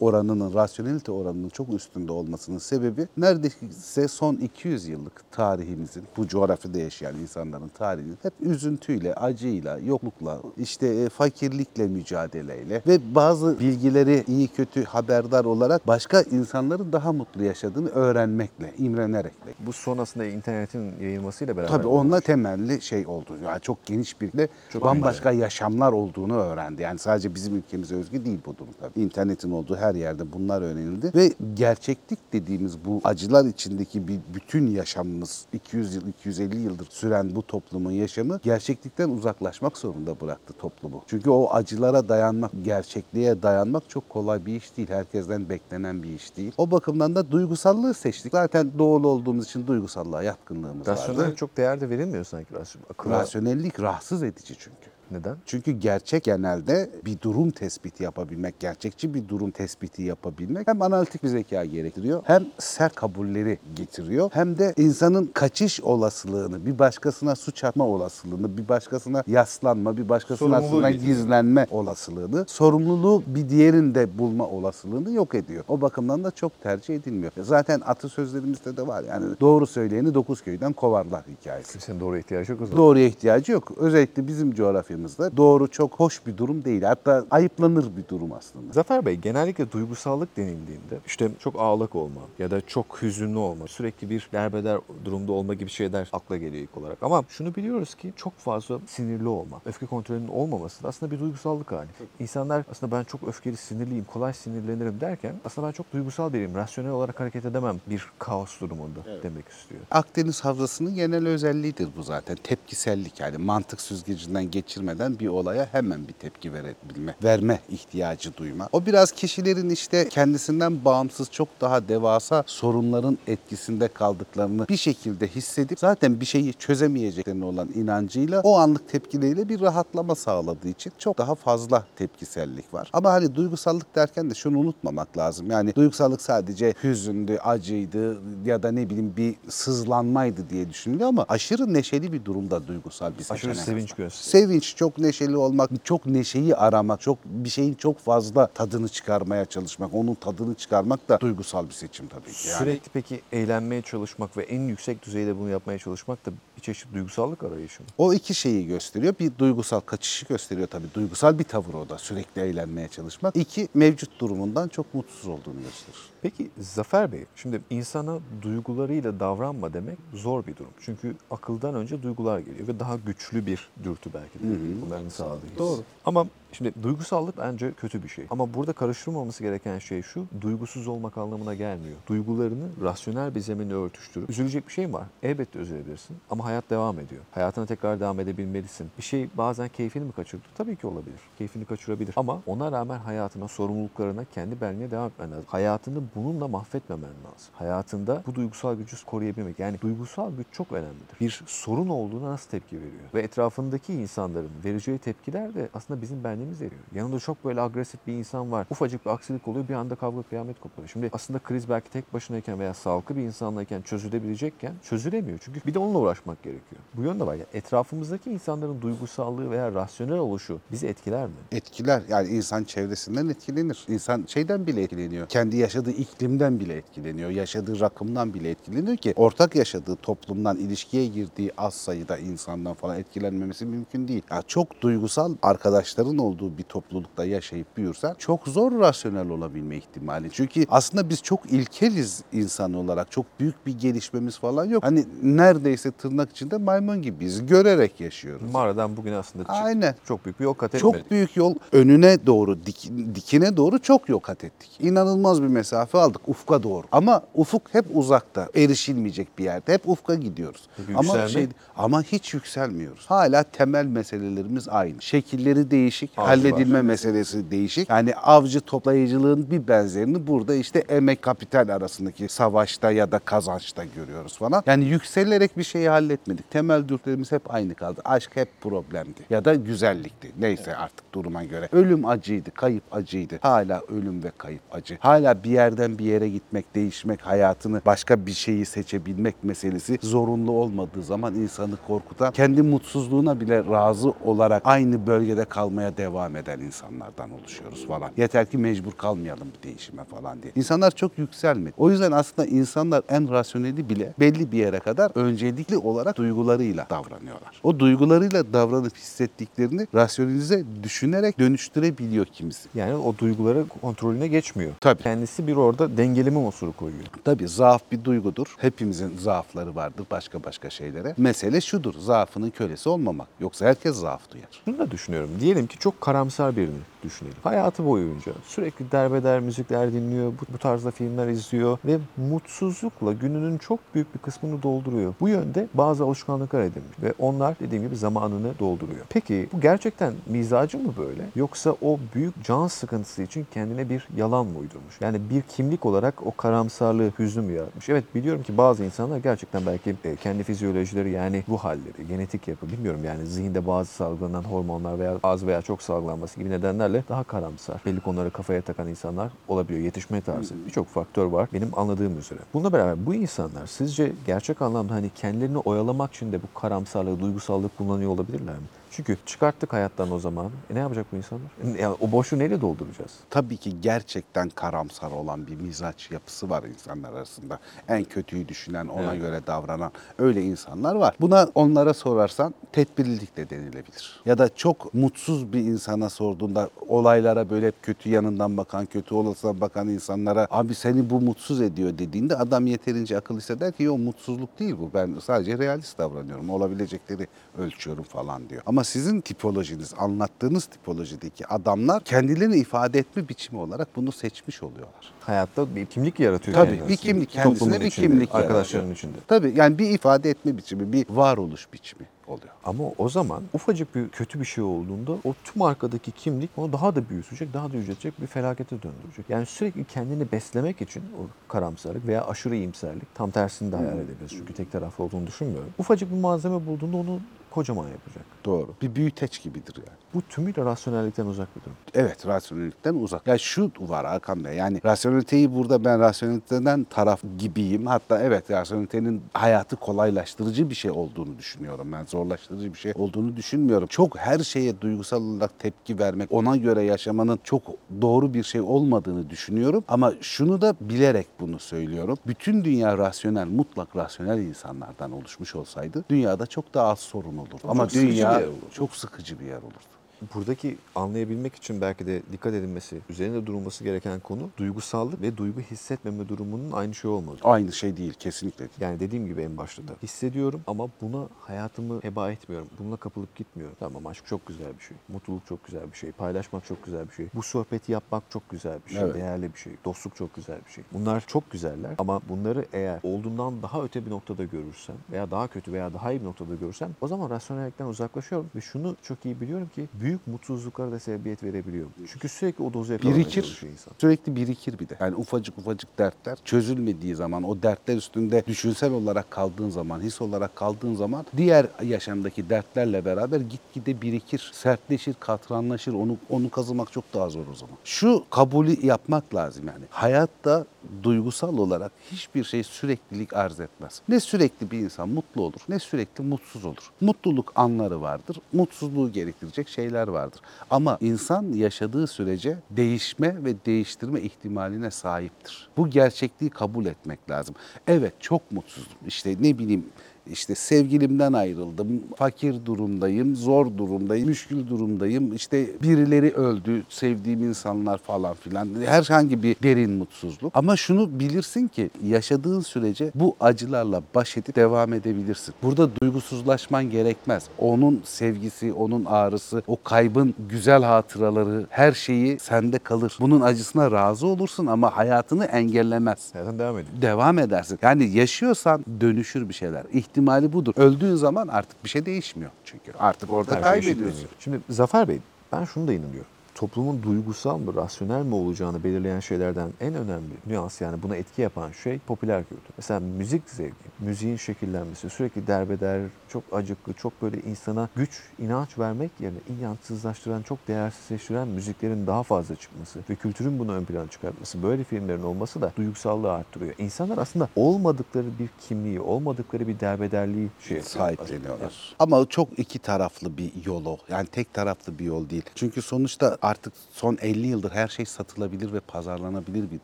oranının, 0.03 0.55
rasyonelite 0.55 1.13
oranının 1.13 1.49
çok 1.49 1.75
üstünde 1.75 2.13
olmasının 2.13 2.59
sebebi 2.59 3.09
neredeyse 3.17 4.09
son 4.09 4.35
200 4.35 4.89
yıllık 4.89 5.33
tarihimizin, 5.33 6.03
bu 6.17 6.29
coğrafyada 6.29 6.79
yaşayan 6.79 7.17
insanların 7.17 7.69
tarihinin 7.69 8.19
hep 8.23 8.33
üzüntüyle, 8.41 9.15
acıyla, 9.15 9.79
yoklukla, 9.79 10.41
işte 10.57 10.87
e, 10.87 11.09
fakirlikle 11.09 11.87
mücadeleyle 11.89 12.83
ve 12.87 13.15
bazı 13.15 13.61
bilgileri 13.61 14.25
iyi 14.29 14.49
kötü 14.49 14.85
haberdar 14.85 15.45
olarak 15.45 15.87
başka 15.87 16.23
insanların 16.23 16.93
daha 16.93 17.13
mutlu 17.13 17.45
yaşadığını 17.45 17.89
öğrenmekle, 17.89 18.73
imrenerekle. 18.79 19.55
Bu 19.67 19.73
sonrasında 19.73 20.25
internetin 20.25 20.93
yayılmasıyla 21.01 21.57
beraber 21.57 21.71
Tabii 21.71 21.87
onunla 21.87 22.21
temelli 22.21 22.83
şey 22.83 23.07
oldu. 23.07 23.39
Yani 23.45 23.61
çok 23.61 23.87
geniş 23.87 24.21
bir 24.21 24.33
de 24.33 24.49
Çok 24.73 24.85
bambaşka 24.85 25.33
yaşamlar 25.33 25.93
olduğunu 25.93 26.37
öğrendi. 26.37 26.83
Yani 26.83 26.99
sadece 26.99 27.35
bizim 27.35 27.57
ülkemize 27.57 27.95
özgü 27.95 28.25
değil 28.25 28.39
bu 28.47 28.57
durum 28.57 28.73
tabii. 28.81 29.01
İnternetin 29.01 29.51
olduğu 29.51 29.77
her 29.77 29.92
yerde 29.95 30.33
bunlar 30.33 30.63
öğrenildi 30.63 31.13
ve 31.15 31.33
gerçeklik 31.55 32.33
dediğimiz 32.33 32.85
bu 32.85 33.01
acılar 33.05 33.45
içindeki 33.45 34.09
bir 34.09 34.19
bütün 34.35 34.67
yaşamımız 34.67 35.47
200 35.53 35.95
yıl 35.95 36.09
250 36.09 36.59
yıldır 36.59 36.87
süren 36.91 37.37
bu 37.37 37.47
toplumun 37.47 37.91
yaşamı 37.91 38.41
gerçeklikten 38.43 39.09
uzaklaşmak 39.09 39.77
zorunda 39.79 40.21
bıraktı 40.21 40.53
toplumu. 40.59 41.03
Çünkü 41.07 41.31
o 41.31 41.49
acılara 41.53 42.09
dayanmak, 42.09 42.51
gerçekliğe 42.65 43.43
dayanmak 43.43 43.89
çok 43.91 44.09
kolay 44.09 44.47
bir 44.47 44.57
iş 44.57 44.77
değil. 44.77 44.89
Herkesten 44.89 45.49
beklenen 45.49 46.03
bir 46.03 46.09
iş 46.15 46.37
değil. 46.37 46.53
O 46.59 46.71
bakımdan 46.71 47.15
da 47.15 47.31
duygusallığı 47.31 47.95
seçtik. 47.95 48.33
Zaten 48.33 48.71
doğulu 48.79 49.09
olduğumuz 49.09 49.45
için 49.45 49.67
duygusallığa 49.67 50.23
yatkınlığımız 50.23 50.89
vardı. 50.89 51.01
Rasyonel 51.01 51.35
çok 51.35 51.57
değer 51.57 51.81
de 51.81 51.91
verilmiyor 51.91 52.25
sanki. 52.25 52.55
Akılla- 52.55 53.11
Rasyonellik 53.21 53.81
rahatsız 53.81 54.23
edici 54.23 54.55
çünkü. 54.59 54.92
Neden? 55.13 55.37
Çünkü 55.47 55.73
gerçek 55.73 56.25
genelde 56.25 56.91
bir 57.05 57.21
durum 57.21 57.51
tespiti 57.51 58.03
yapabilmek, 58.03 58.61
gerçekçi 58.61 59.15
bir 59.15 59.29
durum 59.29 59.51
tespiti 59.51 60.03
yapabilmek 60.03 60.69
hem 60.69 60.83
analitik 60.83 61.23
bir 61.23 61.29
zeka 61.29 61.65
gerektiriyor, 61.65 62.23
hem 62.25 62.47
sert 62.59 62.95
kabulleri 62.95 63.59
getiriyor, 63.75 64.31
hem 64.33 64.59
de 64.59 64.75
insanın 64.77 65.31
kaçış 65.35 65.81
olasılığını, 65.81 66.67
bir 66.67 66.79
başkasına 66.79 67.35
suç 67.35 67.65
atma 67.65 67.87
olasılığını, 67.87 68.57
bir 68.57 68.69
başkasına 68.69 69.25
yaslanma, 69.27 69.97
bir 69.97 70.09
başkasının 70.09 70.53
aslında 70.53 70.91
gizlenme 70.91 71.67
olasılığını, 71.71 72.45
sorumluluğu 72.49 73.23
bir 73.27 73.49
diğerinde 73.49 74.19
bulma 74.19 74.47
olasılığını 74.49 75.13
yok 75.13 75.35
ediyor. 75.35 75.65
O 75.69 75.81
bakımdan 75.81 76.25
da 76.25 76.31
çok 76.31 76.63
tercih 76.63 76.95
edilmiyor. 76.95 77.33
Zaten 77.43 77.81
atasözlerimizde 77.85 78.77
de 78.77 78.87
var 78.87 79.05
yani 79.09 79.27
doğru 79.41 79.67
söyleyeni 79.67 80.15
dokuz 80.15 80.43
köyden 80.43 80.73
kovarlar 80.73 81.23
hikayesi. 81.41 81.73
Kimsenin 81.73 82.01
doğru 82.01 82.19
ihtiyacı 82.19 82.53
yok 82.53 82.61
o 82.61 82.67
zaman. 82.67 82.79
Doğruya 82.79 83.07
ihtiyacı 83.07 83.53
yok. 83.53 83.73
Özellikle 83.77 84.27
bizim 84.27 84.55
coğrafyamızda 85.03 85.37
doğru 85.37 85.69
çok 85.69 85.95
hoş 85.95 86.27
bir 86.27 86.37
durum 86.37 86.65
değil. 86.65 86.83
Hatta 86.83 87.27
ayıplanır 87.31 87.97
bir 87.97 88.09
durum 88.09 88.33
aslında. 88.33 88.73
Zafer 88.73 89.07
Bey 89.07 89.17
genellikle 89.17 89.73
duygusallık 89.73 90.37
denildiğinde 90.37 90.99
işte 91.07 91.31
çok 91.39 91.55
ağlak 91.59 91.95
olma 91.95 92.21
ya 92.39 92.51
da 92.51 92.61
çok 92.61 93.03
hüzünlü 93.03 93.39
olma, 93.39 93.67
sürekli 93.67 94.11
bir 94.11 94.29
derbeder 94.33 94.79
durumda 95.05 95.33
olma 95.33 95.55
gibi 95.55 95.71
şeyler 95.71 96.09
akla 96.13 96.37
geliyor 96.37 96.63
ilk 96.63 96.77
olarak. 96.77 97.03
Ama 97.03 97.25
şunu 97.29 97.55
biliyoruz 97.55 97.95
ki 97.95 98.13
çok 98.17 98.39
fazla 98.39 98.79
sinirli 98.87 99.29
olma, 99.29 99.61
öfke 99.67 99.87
kontrolünün 99.87 100.29
olmaması 100.29 100.83
da 100.83 100.89
aslında 100.89 101.13
bir 101.13 101.21
duygusallık 101.21 101.73
hali. 101.73 101.89
İnsanlar 102.21 102.65
aslında 102.71 102.97
ben 102.97 103.05
çok 103.05 103.23
öfkeli, 103.29 103.57
sinirliyim, 103.57 104.05
kolay 104.05 104.33
sinirlenirim 104.33 105.01
derken 105.01 105.35
aslında 105.45 105.67
ben 105.67 105.73
çok 105.73 105.93
duygusal 105.93 106.33
biriyim, 106.33 106.55
rasyonel 106.55 106.91
olarak 106.91 107.21
hareket 107.21 107.45
edemem 107.45 107.81
bir 107.87 108.07
kaos 108.19 108.61
durumunda 108.61 109.01
demek 109.23 109.49
istiyor. 109.49 109.81
Akdeniz 109.91 110.45
havzasının 110.45 110.95
genel 110.95 111.27
özelliğidir 111.27 111.89
bu 111.97 112.03
zaten. 112.03 112.37
Tepkisellik 112.43 113.21
yani 113.21 113.39
mantık 113.39 113.81
süzgecinden 113.81 114.51
geçirmeden 114.83 115.19
bir 115.19 115.29
olaya 115.29 115.69
hemen 115.73 116.09
bir 116.09 116.13
tepki 116.13 116.53
verebilme, 116.53 117.15
verme 117.25 117.61
ihtiyacı 117.69 118.37
duyma. 118.37 118.69
O 118.73 118.87
biraz 118.87 119.13
kişilerin 119.13 119.71
işte 119.71 120.09
kendisinden 120.09 120.85
bağımsız 120.85 121.31
çok 121.31 121.49
daha 121.61 121.89
devasa 121.89 122.43
sorunların 122.47 123.19
etkisinde 123.27 123.89
kaldıklarını 123.89 124.69
bir 124.69 124.77
şekilde 124.77 125.29
hissedip 125.29 125.79
zaten 125.79 126.21
bir 126.21 126.25
şeyi 126.25 126.55
çözemeyeceklerine 126.55 127.45
olan 127.45 127.69
inancıyla 127.75 128.41
o 128.41 128.59
anlık 128.59 128.89
tepkileriyle 128.89 129.49
bir 129.49 129.61
rahatlama 129.61 130.15
sağladığı 130.15 130.69
için 130.69 130.93
çok 130.99 131.19
daha 131.19 131.35
fazla 131.35 131.85
tepkisellik 131.97 132.75
var. 132.75 132.91
Ama 132.93 133.13
hani 133.13 133.35
duygusallık 133.35 133.95
derken 133.95 134.31
de 134.31 134.35
şunu 134.35 134.59
unutmamak 134.59 135.19
lazım. 135.19 135.51
Yani 135.51 135.75
duygusallık 135.75 136.23
sadece 136.23 136.75
hüzündü, 136.85 137.37
acıydı 137.37 138.21
ya 138.45 138.63
da 138.63 138.73
ne 138.73 138.91
bileyim 138.91 139.15
bir 139.17 139.35
sızlanmaydı 139.49 140.51
diye 140.51 140.71
düşünülüyor 140.71 141.09
ama 141.09 141.27
aşırı 141.29 141.75
neşeli 141.75 142.13
bir 142.13 142.25
durumda 142.25 142.67
duygusal 142.67 143.13
bir 143.19 143.25
Aşırı 143.31 143.37
seçenek. 143.39 143.57
sevinç 143.57 143.93
gösteriyor. 143.93 144.11
Sevinç, 144.11 144.72
çok 144.77 144.99
neşeli 144.99 145.37
olmak, 145.37 145.71
çok 145.85 146.07
neşeyi 146.07 146.57
aramak, 146.57 147.01
çok 147.01 147.19
bir 147.25 147.49
şeyin 147.49 147.75
çok 147.75 147.99
fazla 147.99 148.47
tadını 148.47 148.89
çıkarmaya 148.89 149.45
çalışmak, 149.45 149.95
onun 149.95 150.15
tadını 150.15 150.55
çıkarmak 150.55 151.09
da 151.09 151.21
duygusal 151.21 151.69
bir 151.69 151.75
seçim 151.75 152.09
tabii 152.09 152.33
ki. 152.33 152.49
Yani. 152.49 152.59
Sürekli 152.59 152.91
peki 152.93 153.21
eğlenmeye 153.33 153.83
çalışmak 153.83 154.37
ve 154.37 154.43
en 154.43 154.61
yüksek 154.61 155.03
düzeyde 155.03 155.39
bunu 155.39 155.49
yapmaya 155.49 155.79
çalışmak 155.79 156.27
da 156.27 156.31
bir 156.57 156.63
çeşit 156.63 156.95
duygusallık 156.95 157.43
arayışı 157.43 157.83
mı? 157.83 157.89
O 157.99 158.13
iki 158.13 158.35
şeyi 158.35 158.67
gösteriyor. 158.67 159.15
Bir 159.21 159.33
duygusal 159.39 159.81
kaçışı 159.81 160.27
gösteriyor 160.27 160.69
tabii. 160.69 160.95
Duygusal 160.95 161.39
bir 161.39 161.45
tavır 161.45 161.75
o 161.75 161.89
da 161.89 161.99
sürekli 161.99 162.43
eğlenmeye 162.43 162.89
çalışmak. 162.89 163.37
İki 163.37 163.69
mevcut 163.75 164.21
durumundan 164.21 164.69
çok 164.69 164.95
mutsuz 164.95 165.29
olduğunu 165.29 165.63
gösterir. 165.63 166.12
Peki 166.23 166.51
Zafer 166.59 167.13
Bey, 167.13 167.25
şimdi 167.37 167.61
insana 167.71 168.19
duygularıyla 168.43 169.21
davranma 169.21 169.73
demek 169.73 169.99
zor 170.15 170.47
bir 170.47 170.57
durum. 170.57 170.71
Çünkü 170.81 171.17
akıldan 171.31 171.75
önce 171.75 172.03
duygular 172.03 172.39
geliyor 172.39 172.69
ve 172.69 172.81
daha 172.81 172.97
güçlü 172.97 173.47
bir 173.47 173.69
dürtü 173.85 174.11
belki 174.15 174.39
de 174.39 174.43
bunların 174.87 175.09
sağladığı. 175.09 175.47
his. 175.47 175.59
Doğru. 175.59 175.81
Ama 176.05 176.27
şimdi 176.53 176.73
duygusallık 176.83 177.39
bence 177.39 177.73
kötü 177.73 178.03
bir 178.03 178.09
şey. 178.09 178.27
Ama 178.31 178.55
burada 178.55 178.73
karıştırmaması 178.73 179.43
gereken 179.43 179.79
şey 179.79 180.03
şu, 180.03 180.27
duygusuz 180.41 180.89
olmak 180.89 181.19
anlamına 181.19 181.55
gelmiyor. 181.55 181.97
Duygularını 182.09 182.69
rasyonel 182.83 183.35
bir 183.35 183.41
zeminle 183.41 183.75
örtüştürüp 183.75 184.31
üzülecek 184.31 184.69
bir 184.69 184.73
şey 184.73 184.87
mi 184.87 184.93
var? 184.93 185.07
Elbette 185.23 185.59
üzülebilirsin 185.59 186.17
ama 186.31 186.45
hayat 186.45 186.71
devam 186.71 186.99
ediyor. 186.99 187.23
Hayatına 187.31 187.67
tekrar 187.67 188.01
devam 188.01 188.21
edebilmelisin. 188.21 188.91
Bir 188.99 189.03
şey 189.03 189.29
bazen 189.35 189.69
keyfini 189.69 190.05
mi 190.05 190.13
kaçırdı? 190.13 190.43
Tabii 190.55 190.77
ki 190.77 190.87
olabilir. 190.87 191.21
Keyfini 191.39 191.65
kaçırabilir. 191.65 192.15
Ama 192.17 192.43
ona 192.47 192.73
rağmen 192.73 192.99
hayatına, 192.99 193.49
sorumluluklarına, 193.49 194.25
kendi 194.25 194.61
benliğine 194.61 194.91
devam 194.91 195.07
etmen 195.07 195.31
lazım. 195.31 195.45
Hayatını 195.49 196.03
bununla 196.15 196.49
mahvetmemen 196.49 197.11
lazım. 197.11 197.53
Hayatında 197.53 198.23
bu 198.27 198.35
duygusal 198.35 198.75
gücü 198.75 199.05
koruyabilmek. 199.07 199.59
Yani 199.59 199.81
duygusal 199.81 200.37
güç 200.37 200.47
çok 200.53 200.73
önemlidir. 200.73 201.21
Bir 201.21 201.43
sorun 201.47 201.89
olduğuna 201.89 202.31
nasıl 202.31 202.51
tepki 202.51 202.77
veriyor? 202.77 203.03
Ve 203.15 203.23
etrafındaki 203.23 203.93
insanların 203.93 204.51
vereceği 204.65 204.99
tepkiler 204.99 205.55
de 205.55 205.69
aslında 205.75 206.03
bizim 206.03 206.25
benliğimiz 206.25 206.42
veriyor. 206.51 206.81
Yanında 206.95 207.19
çok 207.19 207.45
böyle 207.45 207.61
agresif 207.61 208.07
bir 208.07 208.13
insan 208.13 208.53
var. 208.53 208.67
Ufacık 208.71 209.07
bir 209.07 209.11
aksilik 209.11 209.49
oluyor 209.49 209.69
bir 209.69 209.75
anda 209.75 209.95
kavga 209.95 210.23
kıyamet 210.23 210.61
kopuyor. 210.61 210.89
Şimdi 210.89 211.11
aslında 211.13 211.39
kriz 211.39 211.69
belki 211.69 211.91
tek 211.91 212.15
başınayken 212.15 212.59
veya 212.59 212.75
sağlıklı 212.75 213.17
bir 213.17 213.23
insanlayken 213.23 213.83
çözülebilecekken 213.83 214.75
çözülemiyor. 214.83 215.39
Çünkü 215.43 215.61
bir 215.67 215.75
de 215.75 215.79
onunla 215.79 215.99
uğraşmak 215.99 216.43
gerekiyor. 216.43 216.83
Bu 216.95 217.03
yönde 217.03 217.27
var. 217.27 217.35
Yani 217.35 217.47
etrafımızdaki 217.55 218.31
insanların 218.31 218.83
duygusallığı 218.83 219.51
veya 219.51 219.75
rasyonel 219.75 220.19
oluşu 220.19 220.61
bizi 220.73 220.87
etkiler 220.87 221.27
mi? 221.27 221.33
Etkiler 221.53 222.03
yani 222.09 222.29
insan 222.29 222.65
çevresinden 222.65 223.29
etkilenir. 223.29 223.87
İnsan 223.89 224.25
şeyden 224.27 224.67
bile 224.67 224.83
etkileniyor. 224.83 225.29
Kendi 225.29 225.57
yaşadığı 225.57 225.91
iklimden 225.91 226.61
bile 226.61 226.77
etkileniyor. 226.77 227.31
Yaşadığı 227.31 227.81
rakımdan 227.81 228.35
bile 228.35 228.51
etkileniyor 228.51 228.97
ki 228.97 229.13
ortak 229.17 229.57
yaşadığı 229.57 229.97
toplumdan 229.97 230.57
ilişkiye 230.57 231.07
girdiği 231.07 231.53
az 231.57 231.75
sayıda 231.75 232.19
insandan 232.19 232.75
falan 232.75 232.99
etkilenmemesi 232.99 233.67
mümkün 233.67 234.09
değil. 234.09 234.23
Ya 234.31 234.43
çok 234.47 234.81
duygusal 234.81 235.37
arkadaşların 235.43 236.19
olduğu 236.19 236.32
olduğu 236.33 236.59
bir 236.59 236.63
toplulukta 236.63 237.25
yaşayıp 237.25 237.77
büyürsen 237.77 238.15
çok 238.19 238.49
zor 238.49 238.81
rasyonel 238.81 239.29
olabilme 239.29 239.77
ihtimali. 239.77 240.31
Çünkü 240.33 240.65
aslında 240.69 241.09
biz 241.09 241.23
çok 241.23 241.53
ilkeliz 241.53 242.23
insan 242.33 242.75
olarak. 242.75 243.11
Çok 243.11 243.27
büyük 243.41 243.67
bir 243.67 243.79
gelişmemiz 243.79 244.39
falan 244.39 244.65
yok. 244.65 244.85
Hani 244.85 245.05
neredeyse 245.23 245.91
tırnak 245.91 246.31
içinde 246.31 246.57
maymun 246.57 247.03
gibiyiz. 247.03 247.47
Görerek 247.47 248.01
yaşıyoruz. 248.01 248.53
Mağaradan 248.53 248.97
bugün 248.97 249.13
aslında 249.13 249.45
Aynen. 249.49 249.95
çok 250.05 250.25
büyük 250.25 250.41
bir 250.41 250.45
yol 250.45 250.55
kat 250.55 250.75
etmedik. 250.75 251.01
Çok 251.01 251.11
büyük 251.11 251.37
yol 251.37 251.55
önüne 251.73 252.27
doğru, 252.27 252.53
dik- 252.53 253.15
dikine 253.15 253.57
doğru 253.57 253.79
çok 253.79 254.09
yol 254.09 254.19
kat 254.21 254.45
ettik. 254.45 254.71
İnanılmaz 254.81 255.43
bir 255.43 255.47
mesafe 255.49 255.99
aldık 255.99 256.29
ufka 256.29 256.63
doğru. 256.63 256.87
Ama 256.93 257.23
ufuk 257.35 257.63
hep 257.75 257.85
uzakta, 257.95 258.49
erişilmeyecek 258.55 259.39
bir 259.39 259.45
yerde. 259.45 259.73
Hep 259.75 259.89
ufka 259.89 260.15
gidiyoruz. 260.15 260.63
Peki 260.77 260.99
ama 260.99 261.29
şey 261.29 261.49
ama 261.77 262.03
hiç 262.03 262.35
yükselmiyoruz. 262.35 263.07
Hala 263.07 263.43
temel 263.43 263.87
meselelerimiz 263.87 264.69
aynı. 264.69 265.03
Şekilleri 265.03 265.71
değişik, 265.71 266.11
Avcı 266.23 266.43
halledilme 266.43 266.79
var. 266.79 266.83
meselesi 266.83 267.51
değişik. 267.51 267.91
Yani 267.91 268.15
avcı 268.15 268.61
toplayıcılığın 268.61 269.51
bir 269.51 269.69
benzerini 269.69 270.27
burada 270.27 270.55
işte 270.55 270.79
emek 270.79 271.23
kapital 271.23 271.69
arasındaki 271.69 272.29
savaşta 272.29 272.91
ya 272.91 273.13
da 273.13 273.19
kazançta 273.19 273.85
görüyoruz 273.85 274.39
falan. 274.39 274.63
Yani 274.67 274.85
yükselerek 274.85 275.59
bir 275.59 275.63
şeyi 275.63 275.89
halletmedik. 275.89 276.51
Temel 276.51 276.89
dürtülerimiz 276.89 277.33
hep 277.33 277.55
aynı 277.55 277.75
kaldı. 277.75 278.01
Aşk 278.05 278.31
hep 278.37 278.49
problemdi 278.61 279.21
ya 279.31 279.45
da 279.45 279.55
güzellikti. 279.55 280.33
Neyse 280.39 280.77
artık 280.77 281.15
duruma 281.15 281.45
göre. 281.45 281.69
Ölüm 281.73 282.07
acıydı, 282.07 282.51
kayıp 282.51 282.83
acıydı. 282.93 283.39
Hala 283.41 283.83
ölüm 283.89 284.25
ve 284.25 284.33
kayıp 284.39 284.63
acı. 284.73 284.97
Hala 285.01 285.45
bir 285.45 285.51
yerden 285.51 285.99
bir 285.99 286.05
yere 286.05 286.29
gitmek, 286.29 286.75
değişmek, 286.75 287.21
hayatını 287.21 287.81
başka 287.87 288.27
bir 288.27 288.33
şeyi 288.33 288.67
seçebilmek 288.67 289.45
meselesi 289.45 289.99
zorunlu 290.03 290.53
olmadığı 290.53 291.03
zaman 291.03 291.35
insanı 291.35 291.77
korkutan, 291.87 292.33
kendi 292.33 292.63
mutsuzluğuna 292.63 293.41
bile 293.41 293.65
razı 293.65 294.13
olarak 294.25 294.63
aynı 294.65 295.07
bölgede 295.07 295.45
kalmaya 295.45 295.97
devam 295.97 296.12
eden 296.13 296.61
insanlardan 296.61 297.31
oluşuyoruz 297.31 297.87
falan. 297.87 298.11
Yeter 298.17 298.51
ki 298.51 298.59
mecbur 298.59 298.93
kalmayalım 298.93 299.49
bir 299.59 299.69
değişime 299.69 300.05
falan 300.05 300.43
diye. 300.43 300.53
İnsanlar 300.57 300.91
çok 300.91 301.19
yükselmedi. 301.19 301.75
O 301.77 301.91
yüzden 301.91 302.13
aslında 302.13 302.49
insanlar 302.49 303.03
en 303.09 303.31
rasyoneli 303.31 303.89
bile 303.89 304.15
belli 304.21 304.53
bir 304.53 304.59
yere 304.59 304.79
kadar 304.81 305.13
öncelikli 305.15 305.79
olarak 305.79 306.17
duygularıyla 306.17 306.87
davranıyorlar. 306.91 307.61
O 307.63 307.79
duygularıyla 307.79 308.53
davranıp 308.53 308.97
hissettiklerini 308.97 309.87
rasyonelize 309.95 310.65
düşünerek 310.83 311.39
dönüştürebiliyor 311.39 312.27
kimisi. 312.27 312.69
Yani 312.75 312.95
o 312.95 313.19
duyguları 313.19 313.69
kontrolüne 313.69 314.29
geçmiyor. 314.29 314.73
Tabii. 314.81 315.03
Kendisi 315.03 315.47
bir 315.47 315.57
orada 315.57 315.97
dengeleme 315.97 316.39
unsuru 316.39 316.73
koyuyor. 316.73 317.05
Tabii 317.25 317.49
zaaf 317.49 317.83
bir 317.93 318.05
duygudur. 318.05 318.55
Hepimizin 318.59 319.19
zaafları 319.19 319.75
vardır 319.75 320.07
başka 320.11 320.45
başka 320.45 320.71
şeylere. 320.71 321.15
Mesele 321.19 321.61
şudur. 321.61 321.95
Zaafının 321.99 322.51
kölesi 322.51 322.89
olmamak. 322.89 323.29
Yoksa 323.41 323.67
herkes 323.67 323.97
zaaf 323.97 324.31
duyar. 324.31 324.49
Şunu 324.65 324.79
da 324.79 324.91
düşünüyorum. 324.91 325.31
Diyelim 325.41 325.67
ki 325.67 325.79
çok 325.79 326.01
karamsar 326.03 326.57
birini 326.57 326.79
düşünelim. 327.05 327.37
Hayatı 327.43 327.87
boyunca 327.87 328.33
sürekli 328.45 328.93
derbeder 328.93 329.41
müzikler 329.41 329.93
dinliyor, 329.93 330.33
bu, 330.33 330.55
bu 330.55 330.59
tarzda 330.59 330.91
filmler 330.91 331.29
izliyor 331.29 331.79
ve 331.85 331.99
mutsuzlukla 332.17 333.13
gününün 333.13 333.59
çok 333.59 333.81
büyük 333.95 334.15
bir 334.15 334.19
kısmını 334.19 334.63
dolduruyor. 334.63 335.15
Bu 335.21 335.29
yönde 335.29 335.69
bazı 335.75 336.05
alışkanlıklar 336.05 336.61
edinmiş 336.61 337.03
ve 337.03 337.15
onlar 337.19 337.59
dediğim 337.61 337.85
gibi 337.85 337.97
zamanını 337.97 338.59
dolduruyor. 338.59 339.07
Peki 339.09 339.49
bu 339.53 339.61
gerçekten 339.61 340.15
mizacı 340.27 340.79
mı 340.79 340.93
böyle? 340.99 341.23
Yoksa 341.37 341.77
o 341.83 341.99
büyük 342.15 342.45
can 342.45 342.67
sıkıntısı 342.67 343.23
için 343.23 343.47
kendine 343.55 343.89
bir 343.89 344.09
yalan 344.17 344.47
mı 344.47 344.59
uydurmuş? 344.59 345.01
Yani 345.01 345.21
bir 345.31 345.43
kimlik 345.43 345.87
olarak 345.87 346.27
o 346.27 346.37
karamsarlığı, 346.37 347.13
hüznü 347.19 347.43
mü 347.43 347.53
yaratmış? 347.53 347.89
Evet 347.89 348.15
biliyorum 348.15 348.43
ki 348.43 348.57
bazı 348.57 348.85
insanlar 348.85 349.19
gerçekten 349.19 349.67
belki 349.67 349.95
e, 350.05 350.17
kendi 350.17 350.43
fizyolojileri 350.45 351.11
yani 351.11 351.45
bu 351.49 351.57
halleri, 351.57 352.09
genetik 352.09 352.49
yapı 352.49 352.69
bilmiyorum 352.69 353.01
yani 353.05 353.27
zihinde 353.27 353.67
bazı 353.67 353.93
salgılanan 353.93 354.43
hormonlar 354.43 354.99
veya 354.99 355.19
az 355.23 355.47
veya 355.47 355.63
çok 355.63 355.82
salgılanması 355.83 356.41
gibi 356.41 356.51
nedenlerle 356.51 357.05
daha 357.09 357.25
karamsar. 357.25 357.81
Belli 357.87 358.01
konuları 358.01 358.31
kafaya 358.31 358.63
takan 358.63 358.89
insanlar 358.89 359.33
olabiliyor. 359.49 359.81
Yetişme 359.81 360.21
tarzı. 360.21 360.55
Birçok 360.67 360.89
faktör 360.89 361.27
var 361.27 361.49
benim 361.53 361.79
anladığım 361.79 362.19
üzere. 362.19 362.39
Bununla 362.55 362.73
beraber 362.73 363.07
bu 363.07 363.15
insanlar 363.15 363.67
sizce 363.67 364.13
gerçek 364.27 364.63
anlamda 364.63 364.95
hani 364.95 365.11
kendilerini 365.11 365.59
oyalamak 365.59 366.15
için 366.15 366.33
de 366.33 366.43
bu 366.43 366.61
karamsarlığı, 366.61 367.21
duygusallığı 367.21 367.69
kullanıyor 367.79 368.11
olabilirler 368.11 368.55
mi? 368.55 368.67
Çünkü 368.93 369.17
çıkarttık 369.27 369.73
hayattan 369.73 370.11
o 370.13 370.19
zaman. 370.19 370.51
E 370.71 370.75
ne 370.75 370.79
yapacak 370.79 371.07
bu 371.13 371.17
insanlar? 371.17 371.47
E, 371.77 371.83
Yani 371.83 371.97
o 372.01 372.13
boşluğu 372.13 372.39
neyle 372.39 372.61
dolduracağız? 372.61 373.11
Tabii 373.31 373.57
ki 373.57 373.81
gerçekten 373.81 374.49
karamsar 374.49 375.11
olan 375.11 375.47
bir 375.47 375.55
mizaç 375.57 376.11
yapısı 376.11 376.51
var 376.51 376.63
insanlar 376.65 377.13
arasında. 377.13 377.59
En 377.89 378.05
kötüyü 378.05 378.49
düşünen, 378.49 378.87
ona 378.89 379.03
Evet. 379.13 379.21
göre 379.21 379.41
davranan 379.47 379.93
öyle 380.19 380.43
insanlar 380.43 380.95
var. 380.95 381.17
Buna 381.21 381.49
onlara 381.55 381.95
sorarsan 381.95 382.55
tedbirlilik 382.73 383.37
de 383.37 383.51
denilebilir. 383.51 384.21
Ya 384.27 384.39
da 384.39 384.55
çok 384.55 384.95
mutsuz 384.95 385.53
bir 385.53 385.59
insana 385.61 386.11
sorduğunda 386.11 386.71
olaylara 386.89 387.51
böyle 387.51 387.67
hep 387.67 387.83
kötü 387.83 388.09
yanından 388.11 388.57
bakan, 388.57 388.87
kötü 388.87 389.15
olasılığa 389.15 389.61
bakan 389.61 389.89
insanlara 389.89 390.47
abi 390.51 390.75
seni 390.75 391.11
bu 391.11 391.21
mutsuz 391.21 391.61
ediyor 391.61 391.99
dediğinde 391.99 392.37
adam 392.37 392.67
yeterince 392.67 393.19
akıl 393.19 393.37
hisseder 393.37 393.73
ki 393.73 393.83
yok 393.83 393.99
mutsuzluk 393.99 394.59
değil 394.59 394.75
bu. 394.81 394.91
Ben 394.95 395.15
sadece 395.23 395.59
realist 395.59 395.99
davranıyorum. 395.99 396.51
Olabilecekleri 396.51 397.27
ölçüyorum 397.59 398.05
falan 398.05 398.49
diyor. 398.49 398.63
Ama 398.67 398.82
sizin 398.85 399.21
tipolojiniz, 399.21 399.95
anlattığınız 399.99 400.65
tipolojideki 400.65 401.47
adamlar 401.47 402.05
kendilerini 402.05 402.57
ifade 402.57 402.99
etme 402.99 403.29
biçimi 403.29 403.61
olarak 403.61 403.97
bunu 403.97 404.13
seçmiş 404.13 404.63
oluyorlar. 404.63 405.13
Hayatta 405.21 405.77
bir 405.77 405.87
kimlik 405.87 406.21
yaratıyor. 406.21 406.57
Tabii, 406.57 406.71
kendisi. 406.71 406.89
bir 406.89 406.97
kimlik, 406.97 407.31
kendisine 407.31 407.59
Toplumun 407.59 407.81
bir 407.81 407.87
içinde, 407.87 408.07
kimlik 408.07 408.35
Arkadaşlarının 408.35 408.89
yaratıyor. 408.89 409.13
içinde. 409.13 409.27
Tabii 409.29 409.53
yani 409.57 409.79
bir 409.79 409.91
ifade 409.91 410.31
etme 410.31 410.57
biçimi, 410.57 410.93
bir 410.93 411.07
varoluş 411.11 411.73
biçimi 411.73 412.07
oluyor. 412.27 412.53
Ama 412.65 412.85
o 412.99 413.09
zaman 413.09 413.43
ufacık 413.53 413.95
bir 413.95 414.09
kötü 414.09 414.41
bir 414.41 414.45
şey 414.45 414.65
olduğunda 414.65 415.13
o 415.13 415.35
tüm 415.45 415.63
arkadaki 415.63 416.11
kimlik 416.11 416.51
onu 416.57 416.73
daha 416.73 416.95
da 416.95 417.09
büyütecek, 417.09 417.55
daha 417.55 417.73
da 417.73 417.77
yüceltecek 417.77 418.21
bir 418.21 418.27
felakete 418.27 418.77
döndürecek. 418.83 419.25
Yani 419.29 419.47
sürekli 419.47 419.85
kendini 419.85 420.33
beslemek 420.33 420.81
için 420.83 421.03
o 421.03 421.49
karamsarlık 421.49 422.07
veya 422.07 422.27
aşırı 422.27 422.57
iyimserlik 422.57 423.15
tam 423.15 423.31
tersini 423.31 423.73
de 423.73 423.77
hayal 423.77 423.99
edebiliriz. 423.99 424.31
Çünkü 424.31 424.55
tek 424.55 424.73
taraflı 424.73 425.05
olduğunu 425.05 425.27
düşünmüyorum. 425.27 425.71
Ufacık 425.79 426.11
bir 426.11 426.17
malzeme 426.17 426.67
bulduğunda 426.67 426.97
onu 426.97 427.21
kocaman 427.53 427.89
yapacak. 427.89 428.25
Doğru. 428.45 428.75
Bir 428.83 428.95
büyüteç 428.95 429.43
gibidir 429.43 429.77
yani. 429.77 429.99
Bu 430.15 430.23
tümüyle 430.23 430.65
rasyonellikten 430.65 431.27
uzak 431.27 431.57
bir 431.57 431.61
durum. 431.61 431.77
Evet 431.95 432.27
rasyonellikten 432.27 432.95
uzak. 432.95 433.27
Ya 433.27 433.39
şu 433.39 433.71
var 433.81 434.07
Hakan 434.07 434.45
Bey 434.45 434.57
yani 434.57 434.81
rasyoneliteyi 434.85 435.55
burada 435.55 435.85
ben 435.85 436.01
rasyoneliteden 436.01 436.85
taraf 436.85 437.23
gibiyim. 437.39 437.87
Hatta 437.87 438.23
evet 438.23 438.51
rasyonelitenin 438.51 439.23
hayatı 439.33 439.77
kolaylaştırıcı 439.77 440.71
bir 440.71 440.75
şey 440.75 440.91
olduğunu 440.91 441.39
düşünüyorum. 441.39 441.93
Ben 441.93 442.05
zorlaştırıcı 442.05 442.73
bir 442.75 442.79
şey 442.79 442.93
olduğunu 442.97 443.37
düşünmüyorum. 443.37 443.87
Çok 443.87 444.19
her 444.19 444.39
şeye 444.39 444.81
duygusal 444.81 445.23
olarak 445.23 445.59
tepki 445.59 445.99
vermek, 445.99 446.33
ona 446.33 446.57
göre 446.57 446.83
yaşamanın 446.83 447.39
çok 447.45 447.63
doğru 448.03 448.35
bir 448.35 448.43
şey 448.43 448.61
olmadığını 448.61 449.31
düşünüyorum. 449.31 449.85
Ama 449.89 450.13
şunu 450.21 450.61
da 450.61 450.75
bilerek 450.81 451.27
bunu 451.41 451.59
söylüyorum. 451.59 452.19
Bütün 452.27 452.65
dünya 452.65 452.99
rasyonel, 452.99 453.47
mutlak 453.47 453.97
rasyonel 453.97 454.39
insanlardan 454.39 455.13
oluşmuş 455.13 455.55
olsaydı 455.55 456.05
dünyada 456.11 456.47
çok 456.47 456.75
daha 456.75 456.89
az 456.89 456.99
sorun 456.99 457.39
olurdu. 457.43 457.61
Ama 457.69 457.89
bir 457.89 457.95
dünya 457.95 458.33
yer 458.33 458.47
olurdu. 458.47 458.57
çok 458.75 458.97
sıkıcı 458.97 459.41
bir 459.41 459.47
yer 459.47 459.59
olurdu. 459.59 460.02
Buradaki 460.35 460.77
anlayabilmek 460.95 461.55
için 461.55 461.81
belki 461.81 462.07
de 462.07 462.23
dikkat 462.33 462.55
edilmesi, 462.55 462.99
üzerinde 463.09 463.47
durulması 463.47 463.85
gereken 463.85 464.21
konu 464.21 464.51
duygusallık 464.57 465.23
ve 465.23 465.37
duygu 465.37 465.61
hissetmeme 465.61 466.29
durumunun 466.29 466.73
aynı 466.73 466.95
şey 466.95 467.11
olmadı. 467.11 467.39
Aynı 467.45 467.73
şey 467.73 467.97
değil 467.97 468.13
kesinlikle. 468.13 468.69
Yani 468.81 469.01
dediğim 469.01 469.27
gibi 469.27 469.43
en 469.43 469.57
başta 469.57 469.89
da 469.89 469.93
hissediyorum 470.03 470.61
ama 470.67 470.89
buna 471.01 471.29
hayatımı 471.41 472.01
heba 472.03 472.31
etmiyorum. 472.31 472.69
Bununla 472.79 472.97
kapılıp 472.97 473.37
gitmiyorum. 473.37 473.77
Tamam 473.81 474.07
aşk 474.07 474.27
çok 474.27 474.47
güzel 474.47 474.79
bir 474.79 474.85
şey. 474.85 474.97
Mutluluk 475.09 475.47
çok 475.47 475.65
güzel 475.65 475.93
bir 475.93 475.97
şey. 475.97 476.13
Paylaşmak 476.13 476.67
çok 476.67 476.85
güzel 476.85 477.09
bir 477.09 477.15
şey. 477.15 477.27
Bu 477.35 477.43
sohbeti 477.43 477.93
yapmak 477.93 478.23
çok 478.31 478.51
güzel 478.51 478.79
bir 478.87 478.93
şey. 478.93 479.03
Evet. 479.03 479.15
Değerli 479.15 479.55
bir 479.55 479.59
şey. 479.59 479.73
Dostluk 479.85 480.17
çok 480.17 480.35
güzel 480.35 480.59
bir 480.67 480.71
şey. 480.71 480.85
Bunlar 480.93 481.25
çok 481.27 481.51
güzeller 481.51 481.95
ama 481.99 482.21
bunları 482.29 482.67
eğer 482.73 483.01
olduğundan 483.03 483.63
daha 483.63 483.83
öte 483.83 484.07
bir 484.07 484.11
noktada 484.11 484.45
görürsem 484.45 484.97
veya 485.13 485.31
daha 485.31 485.49
kötü 485.49 485.73
veya 485.73 485.95
daha 485.95 486.13
iyi 486.13 486.21
bir 486.21 486.27
noktada 486.27 486.55
görürsem 486.55 486.91
o 487.01 487.09
zaman 487.09 487.31
rasyonellikten 487.31 487.87
uzaklaşıyorum 487.87 488.51
ve 488.57 488.61
şunu 488.61 488.97
çok 489.03 489.25
iyi 489.25 489.41
biliyorum 489.41 489.69
ki 489.75 489.89
büyük 489.95 490.12
mutsuzluklara 490.27 490.93
da 490.93 490.99
sebebiyet 490.99 491.43
verebiliyor. 491.43 491.87
Çünkü 492.13 492.29
sürekli 492.29 492.65
o 492.65 492.73
dozu 492.73 492.93
yakalamaya 492.93 493.21
Birikir. 493.21 493.63
insan. 493.73 493.93
Sürekli 493.99 494.37
birikir 494.37 494.79
bir 494.79 494.89
de. 494.89 494.97
Yani 495.01 495.17
ufacık 495.17 495.59
ufacık 495.59 495.99
dertler 495.99 496.39
çözülmediği 496.45 497.15
zaman, 497.15 497.43
o 497.43 497.63
dertler 497.63 497.97
üstünde 497.97 498.43
düşünsel 498.47 498.93
olarak 498.93 499.31
kaldığın 499.31 499.71
zaman, 499.71 500.01
his 500.01 500.23
olarak 500.23 500.57
kaldığın 500.57 500.95
zaman 500.95 501.27
diğer 501.37 501.67
yaşamdaki 501.83 502.51
dertlerle 502.51 503.05
beraber 503.05 503.41
gitgide 503.41 504.03
birikir, 504.03 504.51
sertleşir, 504.55 505.15
katranlaşır. 505.21 505.93
Onu 505.93 506.17
onu 506.31 506.51
kazımak 506.51 506.93
çok 506.93 507.05
daha 507.15 507.31
zor 507.31 507.47
o 507.53 507.55
zaman. 507.55 507.77
Şu 507.85 508.25
kabulü 508.31 508.87
yapmak 508.87 509.35
lazım 509.35 509.67
yani. 509.67 509.85
Hayatta 509.91 510.67
duygusal 511.03 511.59
olarak 511.59 511.93
hiçbir 512.13 512.45
şey 512.45 512.63
süreklilik 512.63 513.37
arz 513.37 513.61
etmez. 513.61 514.03
Ne 514.09 514.21
sürekli 514.21 514.71
bir 514.71 514.79
insan 514.79 515.09
mutlu 515.09 515.43
olur, 515.43 515.61
ne 515.69 515.79
sürekli 515.79 516.25
mutsuz 516.25 516.65
olur. 516.65 516.91
Mutluluk 517.01 517.53
anları 517.57 518.01
vardır, 518.01 518.37
mutsuzluğu 518.53 519.13
gerektirecek 519.13 519.69
şeyler 519.69 520.02
vardır. 520.09 520.41
Ama 520.71 520.99
insan 521.01 521.53
yaşadığı 521.53 522.07
sürece 522.07 522.59
değişme 522.71 523.45
ve 523.45 523.55
değiştirme 523.67 524.21
ihtimaline 524.21 524.91
sahiptir. 524.91 525.69
Bu 525.77 525.91
gerçekliği 525.91 526.51
kabul 526.51 526.87
etmek 526.87 527.31
lazım. 527.31 527.55
Evet 527.87 528.15
çok 528.21 528.53
mutsuzum. 528.53 528.93
İşte 529.07 529.37
ne 529.41 529.59
bileyim 529.59 529.87
işte 530.31 530.55
sevgilimden 530.55 531.33
ayrıldım, 531.33 532.03
fakir 532.17 532.67
durumdayım, 532.67 533.37
zor 533.37 533.67
durumdayım, 533.79 534.29
müşkül 534.29 534.69
durumdayım. 534.69 535.35
İşte 535.35 535.67
birileri 535.83 536.31
öldü, 536.33 536.83
sevdiğim 536.89 537.43
insanlar 537.43 537.99
falan 537.99 538.35
filan. 538.35 538.69
Herhangi 538.87 539.43
bir 539.43 539.57
derin 539.63 539.91
mutsuzluk. 539.91 540.53
Ama 540.57 540.77
şunu 540.77 541.21
bilirsin 541.21 541.69
ki 541.69 541.91
yaşadığın 542.07 542.61
sürece 542.61 543.11
bu 543.15 543.37
acılarla 543.41 544.03
baş 544.15 544.37
edip 544.37 544.57
devam 544.57 544.93
edebilirsin. 544.93 545.55
Burada 545.63 545.89
duygusuzlaşman 546.03 546.91
gerekmez. 546.91 547.45
Onun 547.59 548.01
sevgisi, 548.05 548.73
onun 548.73 549.05
ağrısı, 549.05 549.63
o 549.67 549.83
kaybın 549.83 550.35
güzel 550.51 550.83
hatıraları, 550.83 551.67
her 551.71 551.93
şeyi 551.93 552.39
sende 552.39 552.79
kalır. 552.79 553.17
Bunun 553.21 553.41
acısına 553.41 553.91
razı 553.91 554.27
olursun 554.27 554.67
ama 554.67 554.97
hayatını 554.97 555.45
engellemez 555.45 556.35
Hayattan 556.35 556.59
devam 556.59 556.79
ediyor. 556.79 557.03
devam 557.03 557.39
edersin. 557.39 557.79
Yani 557.83 558.11
yaşıyorsan 558.11 558.85
dönüşür 559.01 559.49
bir 559.49 559.55
şeyler. 559.55 559.83
İhtimali 560.13 560.53
budur. 560.53 560.73
Öldüğün 560.77 561.15
zaman 561.15 561.49
artık 561.49 561.85
bir 561.85 561.89
şey 561.89 562.07
değişmiyor 562.07 562.51
çünkü. 562.65 562.93
Artık 562.99 563.33
orada 563.33 563.55
Her 563.57 563.63
şey 563.63 563.71
kaybediyorsun. 563.93 564.29
Şimdi 564.39 564.61
Zafer 564.71 565.09
Bey 565.09 565.19
ben 565.53 565.65
şunu 565.65 565.89
da 565.89 565.93
inanıyorum. 565.93 566.31
Toplumun 566.55 567.03
duygusal 567.03 567.59
mı, 567.59 567.75
rasyonel 567.75 568.23
mi 568.23 568.35
olacağını 568.35 568.85
belirleyen 568.85 569.21
şeylerden 569.21 569.73
en 569.81 569.95
önemli 569.95 570.35
nüans 570.47 570.81
yani 570.81 571.03
buna 571.03 571.17
etki 571.17 571.43
yapan 571.43 571.73
şey 571.73 571.99
popüler 571.99 572.45
kültür. 572.45 572.73
Mesela 572.77 573.01
müzik 573.01 573.51
zevki, 573.51 573.89
müziğin 574.01 574.37
şekillenmesi, 574.37 575.11
sürekli 575.11 575.47
derbeder, 575.47 576.03
çok 576.29 576.43
acıklı, 576.53 576.93
çok 576.93 577.23
böyle 577.23 577.41
insana 577.41 577.89
güç, 577.97 578.23
inanç 578.39 578.79
vermek 578.79 579.11
yerine 579.21 579.39
inançsızlaştıran, 579.59 580.43
çok 580.43 580.69
değersizleştiren 580.69 581.49
müziklerin 581.49 582.07
daha 582.07 582.23
fazla 582.23 582.57
çıkması 582.57 582.99
ve 583.11 583.15
kültürün 583.15 583.59
bunu 583.59 583.73
ön 583.73 583.85
plana 583.85 584.09
çıkartması, 584.09 584.63
böyle 584.63 584.85
filmlerin 584.85 585.23
olması 585.23 585.61
da 585.61 585.73
duygusallığı 585.77 586.33
arttırıyor. 586.33 586.75
İnsanlar 586.79 587.19
aslında 587.19 587.49
olmadıkları 587.57 588.39
bir 588.39 588.49
kimliği, 588.69 589.01
olmadıkları 589.01 589.69
bir 589.69 589.81
derbederliği 589.81 590.49
şey 590.69 590.83
sahipleniyorlar. 590.83 591.97
Ama 591.99 592.27
çok 592.29 592.59
iki 592.59 592.79
taraflı 592.79 593.37
bir 593.37 593.53
yol 593.65 593.87
o. 593.87 593.99
Yani 594.09 594.27
tek 594.27 594.55
taraflı 594.55 594.99
bir 594.99 595.05
yol 595.05 595.31
değil. 595.31 595.45
Çünkü 595.55 595.83
sonuçta 595.83 596.39
artık 596.43 596.73
son 596.91 597.19
50 597.23 597.47
yıldır 597.47 597.71
her 597.71 597.89
şey 597.89 598.05
satılabilir 598.05 598.73
ve 598.73 598.81
pazarlanabilir 598.81 599.71
bir 599.71 599.83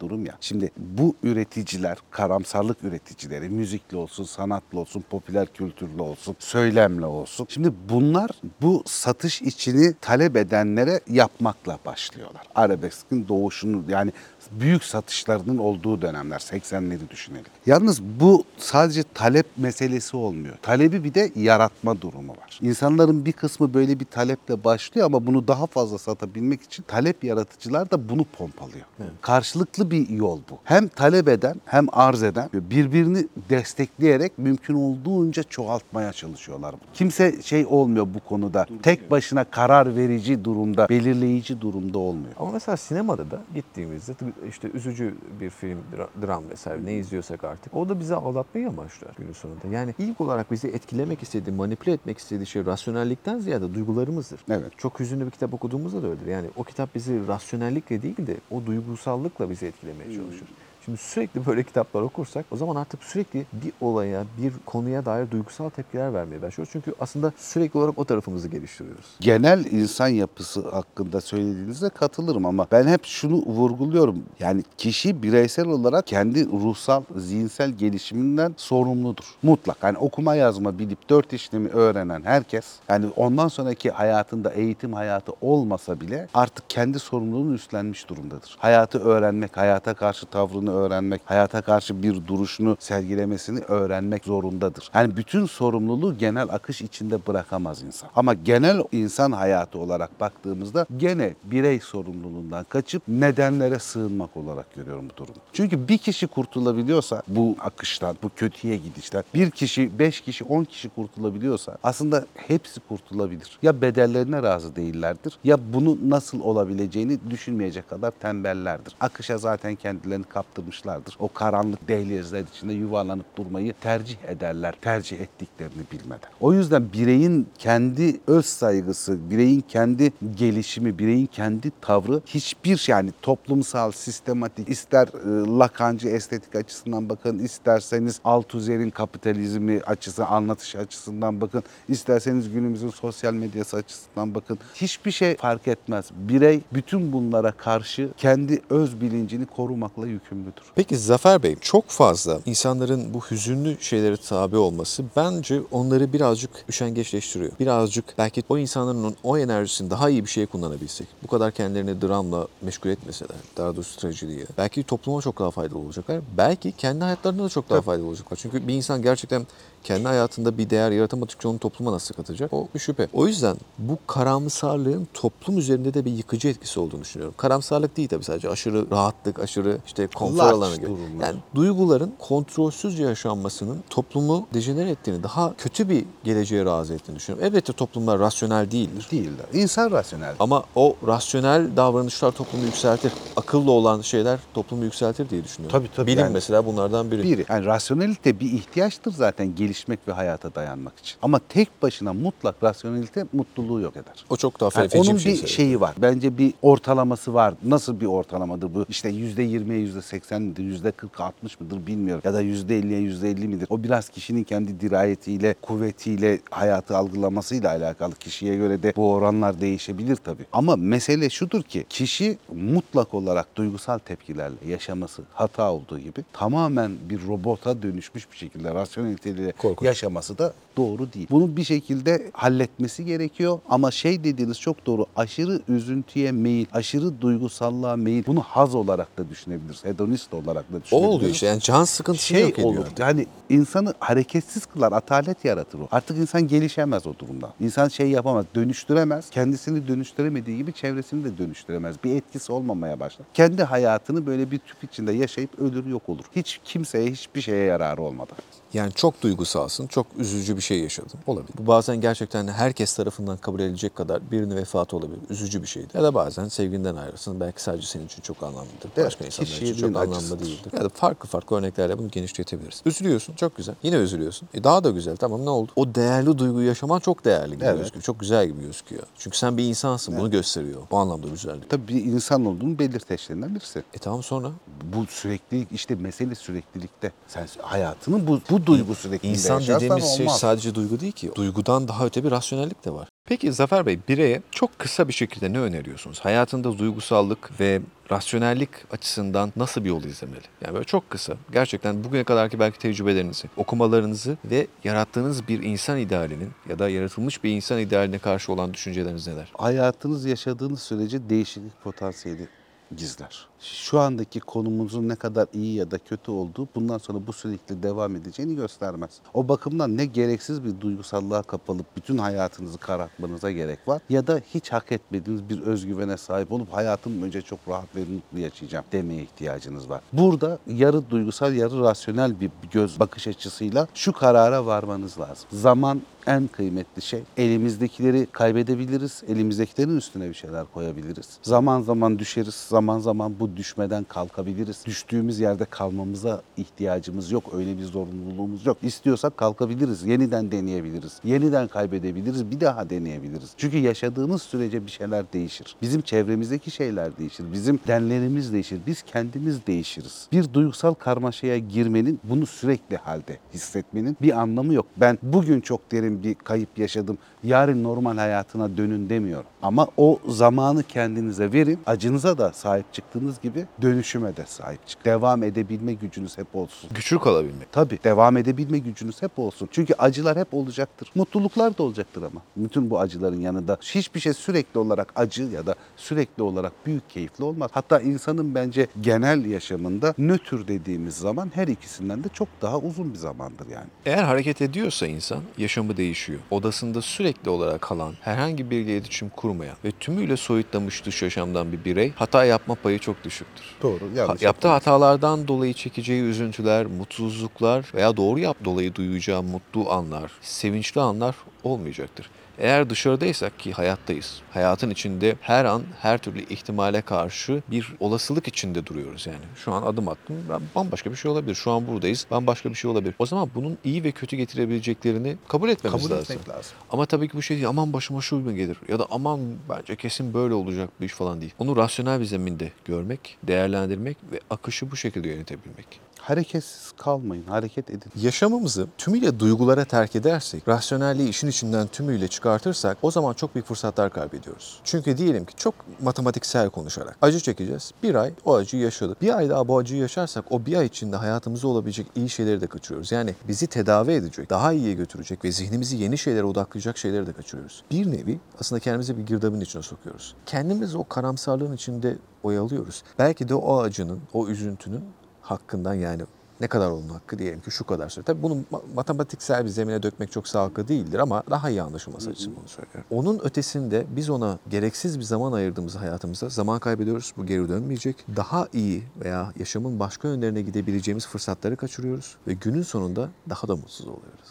durum 0.00 0.26
ya. 0.26 0.34
Şimdi 0.40 0.70
bu 0.76 1.16
üreticiler, 1.22 1.98
karamsarlık 2.10 2.84
üreticileri, 2.84 3.48
müzikli 3.48 3.96
olsun, 3.96 4.24
sanatlı 4.24 4.80
olsun, 4.80 5.04
popüler 5.10 5.52
kültürlü 5.52 6.02
olsun, 6.02 6.36
söylemle 6.38 7.06
olsun. 7.06 7.46
Şimdi 7.50 7.72
bunlar 7.88 8.30
bu 8.62 8.82
satış 8.86 9.42
içini 9.42 9.94
talep 10.00 10.36
edenlere 10.36 11.00
yapmakla 11.10 11.78
başlıyorlar. 11.86 12.42
Arabeskin 12.54 13.28
doğuşunu 13.28 13.84
yani 13.88 14.12
büyük 14.50 14.85
satışlarının 14.85 15.59
olduğu 15.59 16.02
dönemler 16.02 16.38
80'leri 16.38 17.11
düşünelim. 17.11 17.47
Yalnız 17.67 18.02
bu 18.02 18.45
sadece 18.57 19.02
talep 19.14 19.47
meselesi 19.57 20.17
olmuyor. 20.17 20.57
Talebi 20.62 21.05
bir 21.05 21.14
de 21.14 21.31
yaratma 21.37 22.00
durumu 22.00 22.33
var. 22.33 22.59
İnsanların 22.62 23.25
bir 23.25 23.33
kısmı 23.33 23.75
böyle 23.75 24.00
bir 24.00 24.05
taleple 24.05 24.64
başlıyor 24.64 25.07
ama 25.07 25.26
bunu 25.26 25.49
daha 25.49 25.67
fazla 25.67 25.99
satabilmek 25.99 26.62
için 26.62 26.83
talep 26.83 27.25
yaratıcılar 27.25 27.90
da 27.90 28.09
bunu 28.09 28.25
pompalıyor. 28.25 28.85
Karşılıklı 29.21 29.90
bir 29.90 30.09
yol 30.09 30.38
bu. 30.50 30.59
Hem 30.64 30.88
talep 30.88 31.28
eden 31.28 31.61
hem 31.64 31.87
arz 31.93 32.23
eden 32.23 32.50
birbirini 32.52 33.28
destekleyerek 33.50 34.38
mümkün 34.38 34.75
olduğunca 34.75 35.43
çoğaltmaya 35.43 36.12
çalışıyorlar. 36.12 36.75
Kimse 36.95 37.43
şey 37.43 37.67
olmuyor 37.67 38.07
bu 38.14 38.21
konuda. 38.21 38.67
Tek 38.83 39.11
başına 39.11 39.45
karar 39.45 39.97
verici 39.97 40.45
durumda, 40.45 40.88
belirleyici 40.88 41.61
durumda 41.61 41.99
olmuyor. 41.99 42.33
Ama 42.38 42.50
mesela 42.50 42.76
sinemada 42.76 43.31
da 43.31 43.40
gittiğimizde 43.55 44.14
işte 44.49 44.71
üzücü 44.75 45.14
bir 45.40 45.50
film, 45.50 45.78
dra- 45.97 46.26
dram 46.26 46.50
vesaire 46.50 46.85
ne 46.85 46.95
izliyorsak 46.95 47.45
artık 47.45 47.76
o 47.76 47.88
da 47.88 48.00
bizi 48.00 48.14
ağlatmayı 48.14 48.68
amaçlar 48.68 49.11
günün 49.18 49.33
sonunda. 49.33 49.68
Yani 49.71 49.95
ilk 49.99 50.21
olarak 50.21 50.50
bizi 50.50 50.68
etkilemek 50.68 51.23
istediği, 51.23 51.52
manipüle 51.52 51.92
etmek 51.92 52.18
istediği 52.18 52.47
şey 52.47 52.66
rasyonellikten 52.66 53.38
ziyade 53.38 53.75
duygularımızdır. 53.75 54.40
Evet. 54.50 54.73
Çok 54.78 55.00
hüzünlü 55.00 55.26
bir 55.26 55.30
kitap 55.30 55.54
okuduğumuzda 55.54 56.02
da 56.02 56.07
öyledir. 56.07 56.26
Yani 56.26 56.47
o 56.57 56.64
kitap 56.64 56.95
bizi 56.95 57.26
rasyonellikle 57.28 58.02
değil 58.02 58.26
de 58.26 58.37
o 58.50 58.66
duygusallıkla 58.66 59.50
bizi 59.50 59.66
etkilemeye 59.66 60.16
çalışır. 60.16 60.49
Şimdi 60.88 61.00
sürekli 61.00 61.47
böyle 61.47 61.62
kitaplar 61.62 62.02
okursak 62.02 62.47
o 62.50 62.57
zaman 62.57 62.76
artık 62.76 63.04
sürekli 63.04 63.47
bir 63.52 63.73
olaya, 63.80 64.25
bir 64.42 64.52
konuya 64.66 65.04
dair 65.04 65.30
duygusal 65.30 65.68
tepkiler 65.68 66.14
vermeye 66.14 66.42
başlıyoruz. 66.42 66.73
Çünkü 66.73 66.95
aslında 67.00 67.33
sürekli 67.37 67.78
olarak 67.78 67.99
o 67.99 68.04
tarafımızı 68.04 68.49
geliştiriyoruz. 68.49 69.04
genel 69.21 69.64
insan 69.64 70.09
yapısı 70.09 70.68
hakkında 70.68 71.21
söylediğinizde 71.21 71.88
katılırım 71.88 72.47
ama 72.47 72.66
ben 72.73 72.87
hep 72.87 73.04
şunu 73.04 73.37
vurguluyorum. 73.37 74.23
Yani 74.40 74.62
kişi 74.78 75.23
bireysel 75.23 75.66
olarak 75.66 76.07
kendi 76.07 76.47
ruhsal, 76.47 77.02
zihinsel 77.16 77.71
gelişiminden 77.71 78.54
sorumludur. 78.57 79.25
Mutlak. 79.42 79.76
Yani 79.83 79.99
okuma 79.99 80.35
yazma 80.35 80.78
bilip 80.78 81.11
dört 81.11 81.33
işlemi 81.33 81.68
öğrenen 81.68 82.23
herkes 82.25 82.66
yani 82.88 83.07
ondan 83.16 83.49
sonraki 83.49 83.90
hayatında 83.90 84.50
eğitim 84.50 84.92
hayatı 84.92 85.33
olmasa 85.40 86.00
bile 86.00 86.28
artık 86.35 86.71
kendi 86.71 86.99
sorumluluğunu 86.99 87.54
üstlenmiş 87.54 88.09
durumdadır. 88.09 88.57
Hayatı 88.59 88.99
öğrenmek, 88.99 89.57
hayata 89.57 89.95
karşı 89.95 90.26
tavrını 90.26 90.77
öğrenmek, 90.78 91.20
hayata 91.25 91.62
karşı 91.62 92.02
bir 92.02 92.26
duruşunu 92.26 92.76
sergilemesini 92.80 93.61
öğrenmek 93.61 94.25
zorundadır. 94.25 94.90
Yani 94.94 95.16
bütün 95.16 95.47
sorumluluğu 95.47 96.18
genel 96.18 96.49
akış 96.49 96.82
içinde 96.82 97.26
bırakamaz 97.26 97.82
insan. 97.82 98.11
Ama 98.16 98.35
genel 98.35 98.82
insan 98.92 99.32
hayatı 99.32 99.78
olarak 99.78 100.20
baktığımızda 100.20 100.87
gene 100.97 101.35
birey 101.44 101.80
sorumluluğundan 101.80 102.64
kaçıp 102.64 103.02
nedenlere 103.08 103.78
sığınmak 103.78 104.37
olarak 104.37 104.75
görüyorum 104.75 105.04
bu 105.12 105.16
durumu. 105.16 105.37
Çünkü 105.52 105.88
bir 105.88 105.99
kişi 105.99 106.26
kurtulabiliyorsa 106.26 107.23
bu 107.28 107.56
akıştan, 107.61 108.16
bu 108.23 108.30
kötüye 108.37 108.76
gidişten, 108.76 109.25
bir 109.35 109.50
kişi, 109.50 109.99
beş 109.99 110.20
kişi, 110.20 110.44
on 110.44 110.64
kişi 110.64 110.88
kurtulabiliyorsa 110.88 111.78
aslında 111.82 112.26
hepsi 112.35 112.80
kurtulabilir. 112.80 113.58
Ya 113.62 113.80
bedellerine 113.82 114.42
razı 114.42 114.76
değillerdir 114.76 115.38
ya 115.44 115.58
bunu 115.73 115.99
nasıl 116.11 116.40
olabileceğini 116.40 117.18
düşünmeyecek 117.30 117.90
kadar 117.90 118.11
tembellerdir. 118.11 118.94
Akışa 119.00 119.38
zaten 119.38 119.75
kendilerini 119.75 120.25
kaptırmışlardır. 120.58 121.16
O 121.18 121.32
karanlık 121.32 121.88
dehlizler 121.88 122.44
içinde 122.54 122.72
yuvarlanıp 122.72 123.36
durmayı 123.36 123.74
tercih 123.80 124.16
ederler. 124.28 124.74
Tercih 124.80 125.20
ettiklerini 125.20 125.82
bilmeden. 125.92 126.30
O 126.40 126.52
yüzden 126.52 126.92
bireyin 126.92 127.46
kendi 127.58 128.20
öz 128.26 128.46
saygısı, 128.46 129.30
bireyin 129.30 129.60
kendi 129.60 130.12
gelişimi, 130.36 130.98
bireyin 130.98 131.26
kendi 131.26 131.72
tavrı 131.80 132.20
hiçbir 132.26 132.84
yani 132.88 133.10
toplumsal, 133.22 133.90
sistematik, 133.90 134.68
ister 134.68 135.08
e, 135.08 135.58
Lakancı 135.58 136.08
estetik 136.08 136.56
açısından 136.56 137.08
bakın, 137.08 137.38
isterseniz 137.38 138.20
Althusser'in 138.24 138.90
kapitalizmi 138.90 139.80
açısı, 139.86 140.26
anlatış 140.26 140.76
açısından 140.76 141.40
bakın, 141.40 141.62
isterseniz 141.88 142.52
günümüzün 142.52 142.90
sosyal 142.90 143.32
medyası 143.32 143.76
açısından 143.76 144.34
bakın. 144.34 144.58
Hiçbir 144.74 145.10
şey 145.10 145.36
fark 145.36 145.68
etmez. 145.68 146.10
Birey 146.28 146.60
bütün 146.72 147.12
bunlara 147.12 147.52
karşı 147.52 148.10
kendi 148.16 148.62
öz 148.70 149.00
bilincini 149.00 149.46
korumakla 149.46 150.06
yükümlüdür. 150.49 150.73
Peki 150.75 150.97
Zafer 150.99 151.43
Bey 151.43 151.57
çok 151.61 151.88
fazla 151.88 152.40
insanların 152.47 153.14
bu 153.14 153.21
hüzünlü 153.31 153.76
şeylere 153.81 154.17
tabi 154.17 154.57
olması 154.57 155.05
bence 155.17 155.61
onları 155.71 156.12
birazcık 156.12 156.50
üşengeçleştiriyor. 156.69 157.52
Birazcık 157.61 158.05
belki 158.19 158.43
o 158.49 158.59
insanların 158.59 159.17
o- 159.23 159.38
enerjisini 159.38 159.90
daha 159.90 160.11
iyi 160.11 160.25
bir 160.25 160.31
şeye 160.31 160.47
kullanabilsek. 160.47 161.07
Bu 161.23 161.26
kadar 161.26 161.52
kendilerini 161.52 162.02
dramla 162.02 162.47
meşgul 162.62 162.90
etmeseler. 162.90 163.37
Daha 163.57 163.76
doğrusu 163.76 164.00
trajediye. 164.00 164.47
Belki 164.59 164.83
topluma 164.83 165.21
çok 165.23 165.38
daha 165.38 165.50
faydalı 165.50 165.78
olacaklar. 165.78 166.21
Belki 166.37 166.73
kendi 166.73 167.05
hayatlarında 167.05 167.45
da 167.45 167.49
çok 167.49 167.71
daha 167.71 167.81
faydalı 167.81 168.07
olacaklar. 168.07 168.38
Çünkü 168.43 168.69
bir 168.69 168.75
insan 168.75 169.02
gerçekten 169.02 169.47
kendi 169.85 170.04
hayatında 170.08 170.58
bir 170.58 170.70
değer 170.70 170.90
yaratamadıkça 170.90 171.49
onu 171.49 171.58
topluma 171.58 171.92
nasıl 171.92 172.14
katacak? 172.14 172.52
O 172.52 172.68
bir 172.75 172.78
şüphe. 172.80 173.08
O 173.12 173.26
yüzden 173.26 173.56
bu 173.78 173.99
karamsarlığın 174.06 175.08
toplum 175.14 175.58
üzerinde 175.58 175.94
de 175.94 176.04
bir 176.04 176.11
yıkıcı 176.12 176.49
etkisi 176.49 176.80
olduğunu 176.80 177.00
düşünüyorum. 177.00 177.35
Karamsarlık 177.37 177.97
değil 177.97 178.08
tabii 178.08 178.25
sadece 178.25 178.49
aşırı 178.50 178.90
rahatlık, 178.90 179.38
aşırı 179.40 179.78
işte 179.87 180.06
konfor 180.06 180.44
Laç 180.44 180.52
alanı 180.54 180.76
gibi. 180.76 180.87
durumlar. 180.87 181.26
Yani 181.26 181.38
duyguların 181.54 182.12
kontrolsüzce 182.18 183.02
yaşanmasının 183.04 183.78
toplumu 183.90 184.47
dejenere 184.54 184.90
ettiğini, 184.90 185.23
daha 185.23 185.54
kötü 185.58 185.88
bir 185.88 186.04
geleceğe 186.25 186.64
razı 186.64 186.94
ettiğini 186.94 187.16
düşünüyorum. 187.16 187.47
Elbette 187.49 187.73
toplumlar 187.73 188.18
rasyonel 188.18 188.70
değildir. 188.70 189.08
Değil 189.11 189.30
de. 189.30 189.58
İnsan 189.58 189.90
rasyonel. 189.90 190.35
Ama 190.40 190.64
o 190.75 190.97
rasyonel 191.06 191.76
davranışlar 191.76 192.32
toplumu 192.32 192.64
yükseltir. 192.64 193.12
Akıllı 193.37 193.70
olan 193.70 194.00
şeyler 194.00 194.38
toplumu 194.54 194.85
yükseltir 194.85 195.30
diye 195.30 195.44
düşünüyorum. 195.44 195.78
Tabii, 195.78 195.88
tabii. 195.97 196.06
Bilim 196.06 196.18
Yani- 196.18 196.32
mesela 196.32 196.66
bunlardan 196.66 197.11
biri. 197.11 197.23
Bir, 197.23 197.44
yani 197.49 197.66
rasyonelite 197.66 198.40
bir 198.40 198.52
ihtiyaçtır 198.52 199.12
zaten 199.12 199.54
gelişmek 199.78 200.08
ve 200.08 200.12
hayata 200.12 200.54
dayanmak 200.54 200.99
için. 200.99 201.16
Ama 201.23 201.40
tek 201.49 201.82
başına 201.82 202.12
mutlak 202.12 202.62
rasyonelite 202.62 203.26
mutluluğu 203.32 203.80
yok 203.80 203.97
eder. 203.97 204.25
O 204.30 204.37
çok 204.37 204.61
daha 204.61 204.66
Yani 204.75 204.88
felfeci 204.88 205.11
onun 205.11 205.16
bir 205.18 205.23
şey. 205.23 205.32
bir 205.32 205.37
söyledi. 205.37 205.52
şeyi 205.52 205.80
var. 205.80 205.94
Bence 205.99 206.38
bir 206.38 206.54
ortalaması 206.62 207.35
var. 207.35 207.54
Nasıl 207.64 208.00
bir 208.00 208.06
ortalamadır 208.06 208.75
bu? 208.75 208.87
İşte 208.88 209.08
yüzde 209.08 209.42
yirmiye 209.42 209.80
yüzde 209.80 210.02
80 210.02 210.42
midir, 210.42 210.62
yüzde 210.64 210.90
40 210.92 211.20
60 211.20 211.61
mıdır 211.61 211.87
bilmiyorum. 211.87 212.23
Ya 212.25 212.35
da 212.35 212.40
yüzde 212.40 212.80
50'ye 212.80 213.00
yüzde 213.00 213.30
50 213.30 213.49
midir? 213.49 213.66
O 213.70 213.82
biraz 213.82 214.08
kişinin 214.08 214.44
kendi 214.44 214.80
dirayetiyle, 214.80 215.54
kuvvetiyle, 215.62 216.40
hayatı 216.50 216.97
algılamasıyla 216.97 217.70
alakalı. 217.70 218.14
Kişiye 218.14 218.56
göre 218.56 218.82
de 218.82 218.92
bu 218.97 219.12
oranlar 219.12 219.61
değişebilir 219.61 220.16
tabii. 220.16 220.44
Ama 220.52 220.76
mesele 220.76 221.30
şudur 221.30 221.62
ki 221.62 221.85
kişi 221.88 222.38
mutlak 222.54 223.14
olarak 223.14 223.56
duygusal 223.56 223.99
tepkilerle 223.99 224.56
yaşaması 224.68 225.23
hata 225.35 225.73
olduğu 225.73 225.99
gibi 225.99 226.25
tamamen 226.32 226.92
bir 227.11 227.26
robota 227.26 227.82
dönüşmüş 227.82 228.32
bir 228.32 228.37
şekilde 228.37 228.75
rasyoneliteyle 228.75 229.52
Korkunç. 229.58 229.86
yaşaması 229.86 230.38
da 230.38 230.52
doğru 230.76 231.12
değil. 231.12 231.26
Bunu 231.30 231.56
bir 231.56 231.64
şekilde 231.64 232.30
halletmesi 232.32 233.04
gerekiyor 233.04 233.58
ama 233.68 233.90
şey 233.90 234.24
dediğiniz 234.24 234.60
çok 234.60 234.86
doğru. 234.86 235.06
Aşırı 235.16 235.60
üzüntüye 235.68 236.32
meyil, 236.32 236.66
aşırı 236.72 237.20
duygusallığa 237.20 237.96
meyil. 237.96 238.24
Bunu 238.26 238.40
haz 238.40 238.74
olarak 238.74 239.18
da 239.18 239.28
düşünebiliriz. 239.30 239.84
Hedonist 239.84 240.34
olarak 240.34 240.72
da 240.72 240.76
O 240.76 240.82
düşünebiliriz. 240.82 241.14
oluyor 241.14 241.30
işte 241.30 241.46
yani 241.46 241.60
can 241.60 241.84
sıkıntısı 241.84 242.26
şey 242.26 242.40
yok 242.42 242.52
ediyor. 242.52 242.68
olur. 242.68 242.86
Yani 242.98 243.26
insanı 243.48 243.94
hareketsiz 243.98 244.66
kılar, 244.66 244.92
atalet 244.92 245.44
yaratır 245.44 245.78
o. 245.78 245.88
Artık 245.90 246.18
insan 246.18 246.48
gelişemez 246.48 247.06
o 247.06 247.12
durumda. 247.18 247.54
İnsan 247.60 247.88
şey 247.88 248.10
yapamaz, 248.10 248.44
dönüştüremez. 248.54 249.30
Kendisini 249.30 249.88
dönüştüremediği 249.88 250.56
gibi 250.56 250.72
çevresini 250.72 251.24
de 251.24 251.38
dönüştüremez. 251.38 251.96
Bir 252.04 252.14
etkisi 252.16 252.52
olmamaya 252.52 253.00
başlar. 253.00 253.26
Kendi 253.34 253.62
hayatını 253.62 254.26
böyle 254.26 254.50
bir 254.50 254.58
tüp 254.58 254.84
içinde 254.84 255.12
yaşayıp 255.12 255.58
ölür 255.58 255.86
yok 255.86 256.08
olur. 256.08 256.24
Hiç 256.36 256.60
kimseye 256.64 257.10
hiçbir 257.10 257.40
şeye 257.40 257.64
yararı 257.64 258.02
olmadan. 258.02 258.36
Yani 258.72 258.92
çok 258.92 259.22
duygusalsın, 259.49 259.87
çok 259.87 260.07
üzücü 260.19 260.57
bir 260.57 260.62
şey 260.62 260.81
yaşadın. 260.81 261.21
Olabilir. 261.26 261.52
Bu 261.59 261.67
bazen 261.67 262.00
gerçekten 262.00 262.49
herkes 262.49 262.97
tarafından 262.97 263.37
kabul 263.37 263.61
edilecek 263.61 263.95
kadar 263.97 264.31
birinin 264.31 264.57
vefatı 264.57 264.97
olabilir. 264.97 265.19
Üzücü 265.31 265.62
bir 265.62 265.67
şeydir. 265.67 265.95
Ya 265.95 266.02
da 266.02 266.14
bazen 266.14 266.49
sevginden 266.49 266.97
ayrılsın. 266.97 267.40
Belki 267.40 267.62
sadece 267.62 267.87
senin 267.87 268.07
için 268.07 268.23
çok 268.23 268.43
anlamlıdır. 268.43 268.90
Evet, 268.97 269.07
Başka 269.07 269.25
insanlar 269.25 269.50
için 269.50 269.75
çok 269.75 269.88
anlamlı 269.97 270.17
acısıdır. 270.17 270.45
değildir. 270.47 270.73
Ya 270.76 270.85
da 270.85 270.88
farklı 270.88 271.28
farklı 271.28 271.57
örneklerle 271.57 271.99
bunu 271.99 272.09
genişletebiliriz. 272.09 272.83
Üzülüyorsun, 272.87 273.35
çok 273.35 273.57
güzel. 273.57 273.75
Yine 273.83 273.97
üzülüyorsun. 273.97 274.49
E 274.55 274.64
daha 274.64 274.85
da 274.85 274.90
güzel. 274.90 275.17
Tamam 275.17 275.45
ne 275.45 275.50
oldu? 275.50 275.73
O 275.76 275.95
değerli 275.95 276.38
duyguyu 276.38 276.69
yaşaman 276.69 277.00
çok 277.00 277.25
değerli 277.25 277.55
gibi 277.55 277.64
Evet. 277.64 277.78
gözüküyor. 277.78 278.02
Çok 278.02 278.21
güzel 278.21 278.47
gibi 278.49 278.61
gözüküyor. 278.61 279.02
Çünkü 279.19 279.38
sen 279.38 279.57
bir 279.57 279.64
insansın. 279.64 280.17
Bunu 280.19 280.31
gösteriyor. 280.31 280.83
Bu 280.90 280.97
anlamda 280.97 281.28
güzellik. 281.28 281.71
Tabii 281.71 281.88
bir 281.88 282.05
insan 282.05 282.45
olduğunun 282.47 282.78
belirteçlerinden 282.78 283.55
birisi. 283.55 283.78
E 283.95 283.99
tamam 283.99 284.23
sonra? 284.23 284.50
Bu 284.95 285.07
süreklilik 285.07 285.73
işte 285.73 285.95
mesele 285.95 286.35
süreklilikte. 286.35 287.12
Sen 287.28 287.47
hayatının 287.61 288.26
bu, 288.26 288.40
bu 288.50 288.67
duygu 288.67 288.95
sürekliliğinde 288.95 289.38
İnsan 289.38 289.62
dediğimiz 289.76 290.16
şey 290.16 290.26
olmaz. 290.26 290.40
sadece 290.40 290.75
duygu 290.75 291.00
değil 291.00 291.12
ki. 291.12 291.30
Duygudan 291.35 291.88
daha 291.88 292.07
öte 292.07 292.25
bir 292.25 292.30
rasyonellik 292.30 292.85
de 292.85 292.90
var. 292.90 293.09
Peki 293.26 293.52
Zafer 293.52 293.87
Bey 293.87 293.99
bireye 294.09 294.42
çok 294.50 294.78
kısa 294.78 295.09
bir 295.09 295.12
şekilde 295.12 295.52
ne 295.52 295.59
öneriyorsunuz? 295.59 296.21
Hayatında 296.21 296.78
duygusallık 296.78 297.61
ve 297.61 297.80
rasyonellik 298.11 298.71
açısından 298.90 299.52
nasıl 299.57 299.85
bir 299.85 299.88
yol 299.88 300.04
izlemeli? 300.04 300.45
Yani 300.64 300.75
böyle 300.75 300.85
çok 300.85 301.11
kısa. 301.11 301.35
Gerçekten 301.52 302.04
bugüne 302.04 302.25
kadarki 302.25 302.61
belki 302.61 302.78
tecrübelerinizi, 302.78 303.49
okumalarınızı 303.57 304.37
ve 304.45 304.66
yarattığınız 304.85 305.49
bir 305.49 305.62
insan 305.62 305.99
idealinin 305.99 306.50
ya 306.68 306.78
da 306.78 306.88
yaratılmış 306.88 307.45
bir 307.45 307.50
insan 307.50 307.78
idealine 307.78 308.18
karşı 308.18 308.52
olan 308.52 308.75
düşünceleriniz 308.75 309.26
neler? 309.26 309.52
hayatınız 309.59 310.25
yaşadığınız 310.25 310.83
sürece 310.83 311.28
değişiklik 311.28 311.83
potansiyeli 311.85 312.49
gizler. 312.97 313.47
Şu 313.60 313.98
andaki 313.98 314.40
konumuzun 314.40 315.08
ne 315.08 315.16
kadar 315.16 315.48
iyi 315.54 315.74
ya 315.74 315.90
da 315.90 315.98
kötü 315.98 316.30
olduğu 316.30 316.68
bundan 316.74 316.98
sonra 316.98 317.26
bu 317.26 317.32
sürekli 317.32 317.82
devam 317.82 318.16
edeceğini 318.16 318.56
göstermez. 318.56 319.10
O 319.34 319.48
bakımdan 319.48 319.96
ne 319.96 320.04
gereksiz 320.04 320.64
bir 320.64 320.80
duygusallığa 320.80 321.42
kapılıp 321.42 321.86
bütün 321.96 322.18
hayatınızı 322.18 322.78
karartmanıza 322.78 323.50
gerek 323.50 323.88
var 323.88 324.02
ya 324.08 324.26
da 324.26 324.40
hiç 324.54 324.72
hak 324.72 324.92
etmediğiniz 324.92 325.48
bir 325.48 325.60
özgüvene 325.60 326.16
sahip 326.16 326.52
olup 326.52 326.72
hayatım 326.72 327.22
önce 327.22 327.42
çok 327.42 327.58
rahat 327.68 327.96
ve 327.96 328.00
mutlu 328.00 328.38
yaşayacağım 328.38 328.84
demeye 328.92 329.22
ihtiyacınız 329.22 329.90
var. 329.90 330.00
Burada 330.12 330.58
yarı 330.66 331.10
duygusal 331.10 331.54
yarı 331.54 331.80
rasyonel 331.80 332.40
bir 332.40 332.50
göz 332.70 333.00
bakış 333.00 333.26
açısıyla 333.26 333.88
şu 333.94 334.12
karara 334.12 334.66
varmanız 334.66 335.20
lazım. 335.20 335.48
Zaman 335.52 336.02
en 336.28 336.46
kıymetli 336.46 337.02
şey. 337.02 337.22
Elimizdekileri 337.36 338.26
kaybedebiliriz. 338.32 339.22
Elimizdekilerin 339.28 339.96
üstüne 339.96 340.28
bir 340.28 340.34
şeyler 340.34 340.64
koyabiliriz. 340.74 341.38
Zaman 341.42 341.82
zaman 341.82 342.18
düşeriz. 342.18 342.54
Zaman 342.54 342.98
zaman 342.98 343.40
bu 343.40 343.48
düşmeden 343.57 344.05
kalkabiliriz. 344.05 344.83
Düştüğümüz 344.87 345.40
yerde 345.40 345.64
kalmamıza 345.64 346.43
ihtiyacımız 346.57 347.31
yok. 347.31 347.45
Öyle 347.55 347.78
bir 347.78 347.85
zorunluluğumuz 347.85 348.67
yok. 348.67 348.76
İstiyorsak 348.83 349.37
kalkabiliriz. 349.37 350.07
Yeniden 350.07 350.52
deneyebiliriz. 350.52 351.21
Yeniden 351.25 351.69
kaybedebiliriz. 351.69 352.50
Bir 352.50 352.61
daha 352.61 352.90
deneyebiliriz. 352.90 353.50
Çünkü 353.57 353.78
yaşadığımız 353.78 354.43
sürece 354.43 354.87
bir 354.87 354.90
şeyler 354.90 355.33
değişir. 355.33 355.76
Bizim 355.83 356.00
çevremizdeki 356.00 356.71
şeyler 356.71 357.19
değişir. 357.19 357.45
Bizim 357.52 357.81
denlerimiz 357.87 358.52
değişir. 358.52 358.78
Biz 358.87 359.02
kendimiz 359.02 359.67
değişiriz. 359.67 360.28
Bir 360.33 360.52
duygusal 360.52 360.95
karmaşaya 360.95 361.59
girmenin, 361.59 362.21
bunu 362.25 362.47
sürekli 362.47 362.97
halde 362.97 363.38
hissetmenin 363.55 364.17
bir 364.23 364.40
anlamı 364.40 364.75
yok. 364.75 364.87
Ben 364.97 365.19
bugün 365.23 365.61
çok 365.61 365.93
derin 365.93 366.23
bir 366.23 366.35
kayıp 366.35 366.78
yaşadım. 366.78 367.19
Yarın 367.45 367.85
normal 367.85 368.17
hayatına 368.17 368.76
dönün 368.76 369.09
demiyorum. 369.09 369.47
Ama 369.62 369.88
o 369.97 370.19
zamanı 370.28 370.83
kendinize 370.83 371.52
verin. 371.52 371.78
Acınıza 371.87 372.38
da 372.38 372.52
sahip 372.52 372.93
çıktığınız 372.93 373.38
gibi 373.42 373.66
dönüşüme 373.83 374.37
de 374.37 374.45
sahip 374.47 374.87
çık. 374.87 375.04
Devam 375.04 375.42
edebilme 375.42 375.93
gücünüz 375.93 376.39
hep 376.39 376.56
olsun. 376.56 376.91
Güçlü 376.95 377.19
kalabilmek. 377.19 377.73
Tabii 377.73 377.99
devam 378.04 378.36
edebilme 378.36 378.78
gücünüz 378.78 379.23
hep 379.23 379.39
olsun. 379.39 379.69
Çünkü 379.73 379.95
acılar 379.95 380.39
hep 380.39 380.54
olacaktır. 380.54 381.10
Mutluluklar 381.15 381.78
da 381.78 381.82
olacaktır 381.82 382.23
ama. 382.23 382.43
Bütün 382.56 382.91
bu 382.91 383.00
acıların 383.00 383.41
yanında 383.41 383.78
hiçbir 383.82 384.21
şey 384.21 384.32
sürekli 384.32 384.78
olarak 384.78 385.12
acı 385.17 385.43
ya 385.43 385.67
da 385.67 385.75
sürekli 385.97 386.43
olarak 386.43 386.73
büyük 386.86 387.10
keyifli 387.10 387.45
olmaz. 387.45 387.71
Hatta 387.75 388.00
insanın 388.00 388.54
bence 388.54 388.86
genel 389.00 389.45
yaşamında 389.45 390.15
nötr 390.19 390.69
dediğimiz 390.69 391.15
zaman 391.17 391.50
her 391.54 391.69
ikisinden 391.69 392.25
de 392.25 392.28
çok 392.28 392.49
daha 392.62 392.78
uzun 392.78 393.12
bir 393.12 393.19
zamandır 393.19 393.67
yani. 393.67 393.86
Eğer 394.06 394.23
hareket 394.23 394.62
ediyorsa 394.62 395.06
insan 395.06 395.43
yaşamı 395.58 395.97
değişiyor. 395.97 396.41
Odasında 396.50 397.02
sürekli 397.02 397.50
olarak 397.50 397.80
kalan, 397.80 398.15
herhangi 398.21 398.71
biriyle 398.71 398.93
iletişim 398.93 399.28
kurmayan 399.28 399.76
ve 399.84 399.91
tümüyle 399.91 400.36
soyutlamış 400.36 401.04
dış 401.06 401.23
yaşamdan 401.23 401.73
bir 401.73 401.84
birey 401.84 402.12
hata 402.12 402.45
yapma 402.45 402.75
payı 402.75 402.99
çok 402.99 403.25
düşüktür. 403.28 403.64
Doğru. 403.82 404.28
Ha- 404.28 404.34
yaptığı 404.41 404.69
hatalardan 404.69 405.49
dolayı 405.49 405.75
çekeceği 405.75 406.23
üzüntüler, 406.23 406.86
mutsuzluklar 406.86 407.86
veya 407.95 408.17
doğru 408.17 408.38
yap 408.38 408.56
dolayı 408.64 408.95
duyacağı 408.95 409.43
mutlu 409.43 409.91
anlar, 409.91 410.32
sevinçli 410.43 411.00
anlar 411.00 411.36
olmayacaktır. 411.62 412.30
Eğer 412.58 412.90
dışarıdaysak 412.90 413.58
ki 413.58 413.73
hayattayız. 413.73 414.40
Hayatın 414.50 414.90
içinde 414.90 415.36
her 415.40 415.64
an 415.64 415.82
her 416.00 416.18
türlü 416.18 416.42
ihtimale 416.42 417.00
karşı 417.00 417.62
bir 417.71 417.94
olasılık 418.00 418.49
içinde 418.49 418.86
duruyoruz 418.86 419.26
yani. 419.26 419.44
Şu 419.64 419.73
an 419.73 419.82
adım 419.82 420.08
attım. 420.08 420.36
Ben 420.50 420.60
bambaşka 420.75 421.10
bir 421.10 421.16
şey 421.16 421.30
olabilir. 421.30 421.54
Şu 421.54 421.71
an 421.71 421.86
buradayız. 421.86 422.26
Bambaşka 422.30 422.71
bir 422.71 422.75
şey 422.75 422.90
olabilir. 422.90 423.14
O 423.18 423.26
zaman 423.26 423.50
bunun 423.54 423.78
iyi 423.84 424.04
ve 424.04 424.12
kötü 424.12 424.36
getirebileceklerini 424.36 425.36
kabul 425.49 425.68
etmemiz 425.68 426.02
Kabul 426.02 426.14
lazım. 426.14 426.36
etmek 426.36 426.49
lazım. 426.56 426.73
Ama 426.90 427.06
tabii 427.06 427.28
ki 427.28 427.36
bu 427.36 427.42
şey 427.42 427.56
değil. 427.56 427.68
Aman 427.68 427.92
başıma 427.92 428.21
şu 428.21 428.36
mu 428.36 428.54
gelir? 428.56 428.76
Ya 428.88 428.99
da 428.99 429.06
aman 429.10 429.40
bence 429.68 429.97
kesin 429.97 430.34
böyle 430.34 430.54
olacak 430.54 430.90
bir 431.00 431.06
iş 431.06 431.12
falan 431.12 431.40
değil. 431.40 431.54
Onu 431.58 431.76
rasyonel 431.76 432.21
bir 432.21 432.25
zeminde 432.25 432.73
görmek, 432.84 433.38
değerlendirmek 433.42 434.16
ve 434.32 434.40
akışı 434.50 434.90
bu 434.90 434.97
şekilde 434.97 435.28
yönetebilmek. 435.28 436.00
Hareketsiz 436.19 436.93
kalmayın, 436.97 437.45
hareket 437.45 437.91
edin. 437.91 438.13
Yaşamımızı 438.17 438.87
tümüyle 438.99 439.41
duygulara 439.41 439.85
terk 439.85 440.17
edersek, 440.17 440.69
rasyonelliği 440.69 441.28
işin 441.28 441.49
içinden 441.49 441.87
tümüyle 441.87 442.28
çıkartırsak 442.28 442.99
o 443.02 443.11
zaman 443.11 443.35
çok 443.35 443.54
büyük 443.54 443.67
fırsatlar 443.67 444.13
kaybediyoruz. 444.13 444.81
Çünkü 444.85 445.19
diyelim 445.19 445.45
ki 445.45 445.57
çok 445.57 445.75
matematiksel 446.02 446.71
konuşarak 446.71 447.17
acı 447.23 447.41
çekeceğiz. 447.41 447.93
Bir 448.02 448.15
ay 448.15 448.33
o 448.45 448.54
acıyı 448.54 448.83
yaşadık. 448.83 449.23
Bir 449.23 449.37
ay 449.37 449.49
daha 449.49 449.69
bu 449.69 449.78
acıyı 449.78 450.00
yaşarsak 450.00 450.52
o 450.52 450.67
bir 450.67 450.76
ay 450.76 450.87
içinde 450.87 451.17
hayatımızda 451.17 451.69
olabilecek 451.69 452.07
iyi 452.17 452.28
şeyleri 452.28 452.61
de 452.61 452.67
kaçırıyoruz. 452.67 453.13
Yani 453.13 453.35
bizi 453.49 453.67
tedavi 453.67 454.13
edecek, 454.13 454.50
daha 454.50 454.73
iyiye 454.73 454.95
götürecek 454.95 455.45
ve 455.45 455.52
zihnimizi 455.52 455.97
yeni 455.97 456.19
şeylere 456.19 456.45
odaklayacak 456.45 456.99
şeyleri 456.99 457.26
de 457.26 457.33
kaçırıyoruz. 457.33 457.85
Bir 457.91 458.11
nevi 458.13 458.41
aslında 458.61 458.81
kendimizi 458.81 459.19
bir 459.19 459.26
girdabın 459.26 459.61
içine 459.61 459.83
sokuyoruz. 459.83 460.35
Kendimizi 460.47 460.99
o 460.99 461.04
karamsarlığın 461.04 461.73
içinde 461.73 462.19
oyalıyoruz. 462.43 463.02
Belki 463.19 463.49
de 463.49 463.54
o 463.54 463.81
acının, 463.81 464.21
o 464.33 464.49
üzüntünün 464.49 465.04
hakkından 465.50 465.95
yani 465.95 466.23
ne 466.61 466.69
kadar 466.69 466.91
onun 466.91 467.08
hakkı 467.08 467.39
diyelim 467.39 467.61
ki 467.61 467.71
şu 467.71 467.84
kadar 467.87 468.08
süre. 468.08 468.25
Tabii 468.25 468.43
bunu 468.43 468.54
ma- 468.73 468.95
matematiksel 468.95 469.65
bir 469.65 469.69
zemine 469.71 470.02
dökmek 470.02 470.32
çok 470.32 470.49
sağlıklı 470.49 470.89
değildir 470.89 471.19
ama 471.19 471.43
daha 471.50 471.71
iyi 471.71 471.82
anlaşılması 471.82 472.30
açısından 472.30 472.56
bunu 472.61 472.69
söylüyorum. 472.69 473.04
Onun 473.11 473.39
ötesinde 473.45 474.06
biz 474.17 474.30
ona 474.30 474.58
gereksiz 474.71 475.19
bir 475.19 475.25
zaman 475.25 475.52
ayırdığımız 475.52 475.97
hayatımızda 475.97 476.49
zaman 476.49 476.78
kaybediyoruz. 476.78 477.32
Bu 477.37 477.47
geri 477.47 477.69
dönmeyecek. 477.69 478.17
Daha 478.37 478.69
iyi 478.73 479.02
veya 479.25 479.52
yaşamın 479.58 480.00
başka 480.00 480.28
yönlerine 480.28 480.63
gidebileceğimiz 480.63 481.26
fırsatları 481.26 481.76
kaçırıyoruz 481.76 482.37
ve 482.47 482.52
günün 482.54 482.82
sonunda 482.82 483.28
daha 483.49 483.69
da 483.69 483.76
mutsuz 483.76 484.06
oluyoruz. 484.06 484.49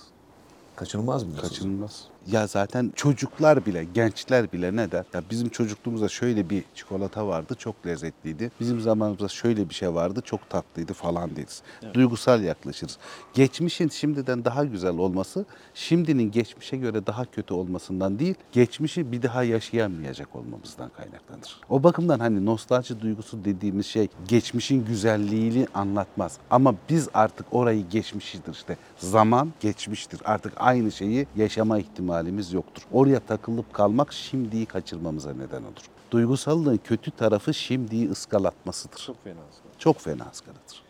Kaçınılmaz 0.75 1.23
mutsuzluk. 1.23 1.49
Kaçınılmaz. 1.49 2.03
Ya 2.31 2.47
zaten 2.47 2.93
çocuklar 2.95 3.65
bile, 3.65 3.83
gençler 3.83 4.51
bile 4.51 4.75
ne 4.75 4.91
der? 4.91 5.05
Ya 5.13 5.23
bizim 5.29 5.49
çocukluğumuzda 5.49 6.09
şöyle 6.09 6.49
bir 6.49 6.63
çikolata 6.75 7.27
vardı, 7.27 7.55
çok 7.59 7.87
lezzetliydi. 7.87 8.51
Bizim 8.59 8.81
zamanımızda 8.81 9.27
şöyle 9.27 9.69
bir 9.69 9.73
şey 9.73 9.93
vardı, 9.93 10.21
çok 10.25 10.49
tatlıydı 10.49 10.93
falan 10.93 11.35
deriz. 11.35 11.61
Duygusal 11.93 12.43
yaklaşırız. 12.43 12.97
Geçmişin 13.33 13.89
şimdiden 13.89 14.45
daha 14.45 14.65
güzel 14.65 14.97
olması, 14.97 15.45
şimdinin 15.73 16.31
geçmişe 16.31 16.77
göre 16.77 17.07
daha 17.07 17.25
kötü 17.25 17.53
olmasından 17.53 18.19
değil, 18.19 18.35
geçmişi 18.51 19.11
bir 19.11 19.21
daha 19.21 19.43
yaşayamayacak 19.43 20.35
olmamızdan 20.35 20.89
kaynaklanır. 20.89 21.61
O 21.69 21.83
bakımdan 21.83 22.19
hani 22.19 22.45
nostalji 22.45 23.01
duygusu 23.01 23.45
dediğimiz 23.45 23.85
şey 23.85 24.07
geçmişin 24.27 24.85
güzelliğini 24.85 25.67
anlatmaz. 25.73 26.37
Ama 26.49 26.75
biz 26.89 27.09
artık 27.13 27.45
orayı 27.51 27.89
geçmişidir 27.89 28.53
işte. 28.53 28.77
Zaman 28.97 29.53
geçmiştir. 29.59 30.21
Artık 30.25 30.53
aynı 30.57 30.91
şeyi 30.91 31.27
yaşama 31.35 31.79
ihtimalimiz 32.17 32.53
yoktur. 32.53 32.83
Oraya 32.91 33.19
takılıp 33.19 33.73
kalmak 33.73 34.13
şimdiyi 34.13 34.65
kaçırmamıza 34.65 35.33
neden 35.33 35.61
olur. 35.61 35.85
Duygusallığın 36.11 36.79
kötü 36.83 37.11
tarafı 37.11 37.53
şimdiyi 37.53 38.09
ıskalatmasıdır. 38.09 38.97
Çok 39.05 39.23
fena. 39.23 39.35
Çok 39.79 39.99
fena 39.99 40.25
ıskaladır. 40.31 40.87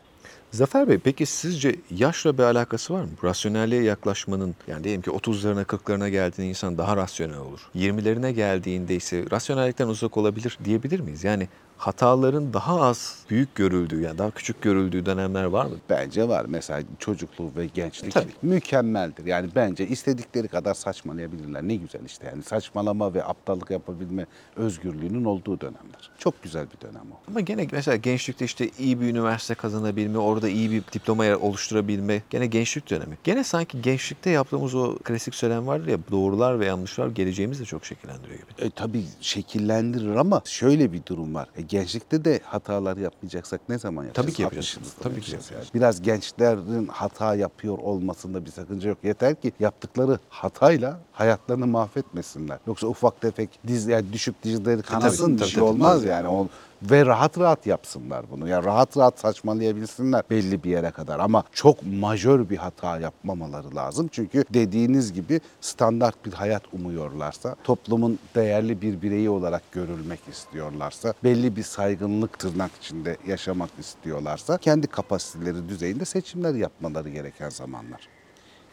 Zafer 0.52 0.90
Bey 0.90 0.98
peki 0.98 1.26
sizce 1.26 1.76
yaşla 1.92 2.38
bir 2.38 2.44
alakası 2.44 2.94
var 2.94 3.02
mı? 3.02 3.10
Rasyonelliğe 3.24 3.84
yaklaşmanın 3.84 4.56
yani 4.68 4.84
diyelim 4.84 5.02
ki 5.02 5.10
30'larına 5.10 5.64
40'larına 5.66 6.10
geldiğinde 6.10 6.50
insan 6.50 6.78
daha 6.78 6.98
rasyonel 6.98 7.38
olur. 7.38 7.70
20'lerine 7.76 8.32
geldiğinde 8.32 8.96
ise 8.96 9.26
rasyonellikten 9.32 9.88
uzak 9.88 10.18
olabilir 10.18 10.58
diyebilir 10.66 11.00
miyiz? 11.00 11.24
Yani 11.24 11.48
hataların 11.78 12.54
daha 12.54 12.82
az 12.82 13.26
büyük 13.30 13.56
görüldüğü 13.56 14.02
yani 14.02 14.18
daha 14.18 14.32
küçük 14.32 14.62
görüldüğü 14.62 15.06
dönemler 15.06 15.44
var 15.44 15.66
mı? 15.66 15.76
Bence 15.90 16.28
var. 16.28 16.46
Mesela 16.50 16.82
çocukluğu 17.00 17.52
ve 17.58 17.66
gençlik 17.66 18.12
Tabii. 18.14 18.32
mükemmeldir. 18.42 19.26
Yani 19.26 19.50
bence 19.56 19.88
istedikleri 19.88 20.48
kadar 20.48 20.74
saçmalayabilirler. 20.74 21.64
Ne 21.64 21.76
güzel 21.76 22.06
işte 22.06 22.26
yani 22.28 22.44
saçmalama 22.44 23.14
ve 23.14 23.24
aptallık 23.24 23.72
yapabilme 23.72 24.26
özgürlüğünün 24.56 25.26
olduğu 25.26 25.62
dönemler. 25.62 26.12
Çok 26.18 26.44
güzel 26.44 26.66
bir 26.76 26.88
dönem 26.88 27.12
o. 27.12 27.16
Ama 27.28 27.40
gene 27.40 27.68
mesela 27.72 27.98
gençlikte 27.98 28.46
işte 28.46 28.70
iyi 28.80 29.02
bir 29.02 29.08
üniversite 29.08 29.56
kazanabilme, 29.56 30.18
orada 30.18 30.50
iyi 30.50 30.72
bir 30.72 30.84
diploma 30.94 31.38
oluşturabilme 31.38 32.22
gene 32.30 32.48
gençlik 32.48 32.90
dönemi. 32.90 33.18
Gene 33.24 33.44
sanki 33.44 33.82
gençlikte 33.82 34.30
yaptığımız 34.30 34.76
o 34.76 34.98
klasik 35.04 35.36
söylem 35.36 35.68
vardır 35.68 35.88
ya 35.88 35.98
doğrular 36.12 36.60
ve 36.60 36.66
yanlışlar 36.66 37.08
geleceğimizi 37.08 37.62
de 37.62 37.66
çok 37.66 37.86
şekillendiriyor 37.86 38.40
gibi. 38.40 38.66
E, 38.68 38.70
tabii 38.70 39.04
şekillendirir 39.22 40.16
ama 40.16 40.42
şöyle 40.46 40.94
bir 40.94 41.06
durum 41.06 41.36
var. 41.36 41.48
E, 41.58 41.62
gençlikte 41.68 42.26
de 42.26 42.40
hatalar 42.44 42.98
yapmayacaksak 42.98 43.62
ne 43.70 43.80
zaman 43.80 44.04
yapacağız? 44.04 44.26
Tabii 44.26 44.36
ki 44.36 44.42
yapacağız. 44.42 44.68
60'ımızda 44.68 45.04
Tabii 45.04 45.14
yapacağız. 45.16 45.52
yani. 45.54 45.66
Biraz 45.74 46.02
gençlerin 46.02 46.88
hata 46.88 47.36
yapıyor 47.36 47.78
olmasında 47.78 48.46
bir 48.46 48.52
sakınca 48.52 48.90
yok. 48.90 48.98
Yeter 49.04 49.36
ki 49.42 49.52
yaptıkları 49.60 50.20
hatayla 50.30 51.00
hayatlarını 51.18 51.68
mahvetmesinler. 51.68 52.60
Yoksa 52.68 52.88
ufak 52.88 53.22
tefek 53.22 53.50
diz 53.68 53.88
yani 53.88 54.14
düşüp 54.14 54.44
dizleri 54.44 54.82
kanasın 54.82 55.26
tabii, 55.26 55.40
bir 55.40 55.46
şey 55.46 55.60
tabii. 55.60 55.70
olmaz 55.70 56.04
yani. 56.04 56.28
O, 56.28 56.48
ve 56.82 57.06
rahat 57.06 57.40
rahat 57.40 57.68
yapsınlar 57.68 58.26
bunu. 58.32 58.48
Yani 58.48 58.66
rahat 58.66 58.98
rahat 58.98 59.20
saçmalayabilsinler 59.20 60.24
belli 60.30 60.64
bir 60.64 60.70
yere 60.70 60.92
kadar 60.92 61.20
ama 61.20 61.44
çok 61.52 61.78
majör 61.86 62.50
bir 62.50 62.58
hata 62.58 63.00
yapmamaları 63.00 63.76
lazım. 63.76 64.10
Çünkü 64.12 64.44
dediğiniz 64.54 65.14
gibi 65.14 65.42
standart 65.62 66.26
bir 66.26 66.34
hayat 66.34 66.64
umuyorlarsa, 66.74 67.56
toplumun 67.64 68.20
değerli 68.36 68.82
bir 68.82 69.02
bireyi 69.02 69.30
olarak 69.30 69.72
görülmek 69.72 70.20
istiyorlarsa, 70.32 71.14
belli 71.24 71.56
bir 71.56 71.64
saygınlık 71.64 72.40
tırnak 72.40 72.72
içinde 72.82 73.18
yaşamak 73.28 73.70
istiyorlarsa 73.80 74.58
kendi 74.58 74.88
kapasiteleri 74.88 75.70
düzeyinde 75.70 76.06
seçimler 76.06 76.54
yapmaları 76.54 77.10
gereken 77.10 77.50
zamanlar. 77.50 78.17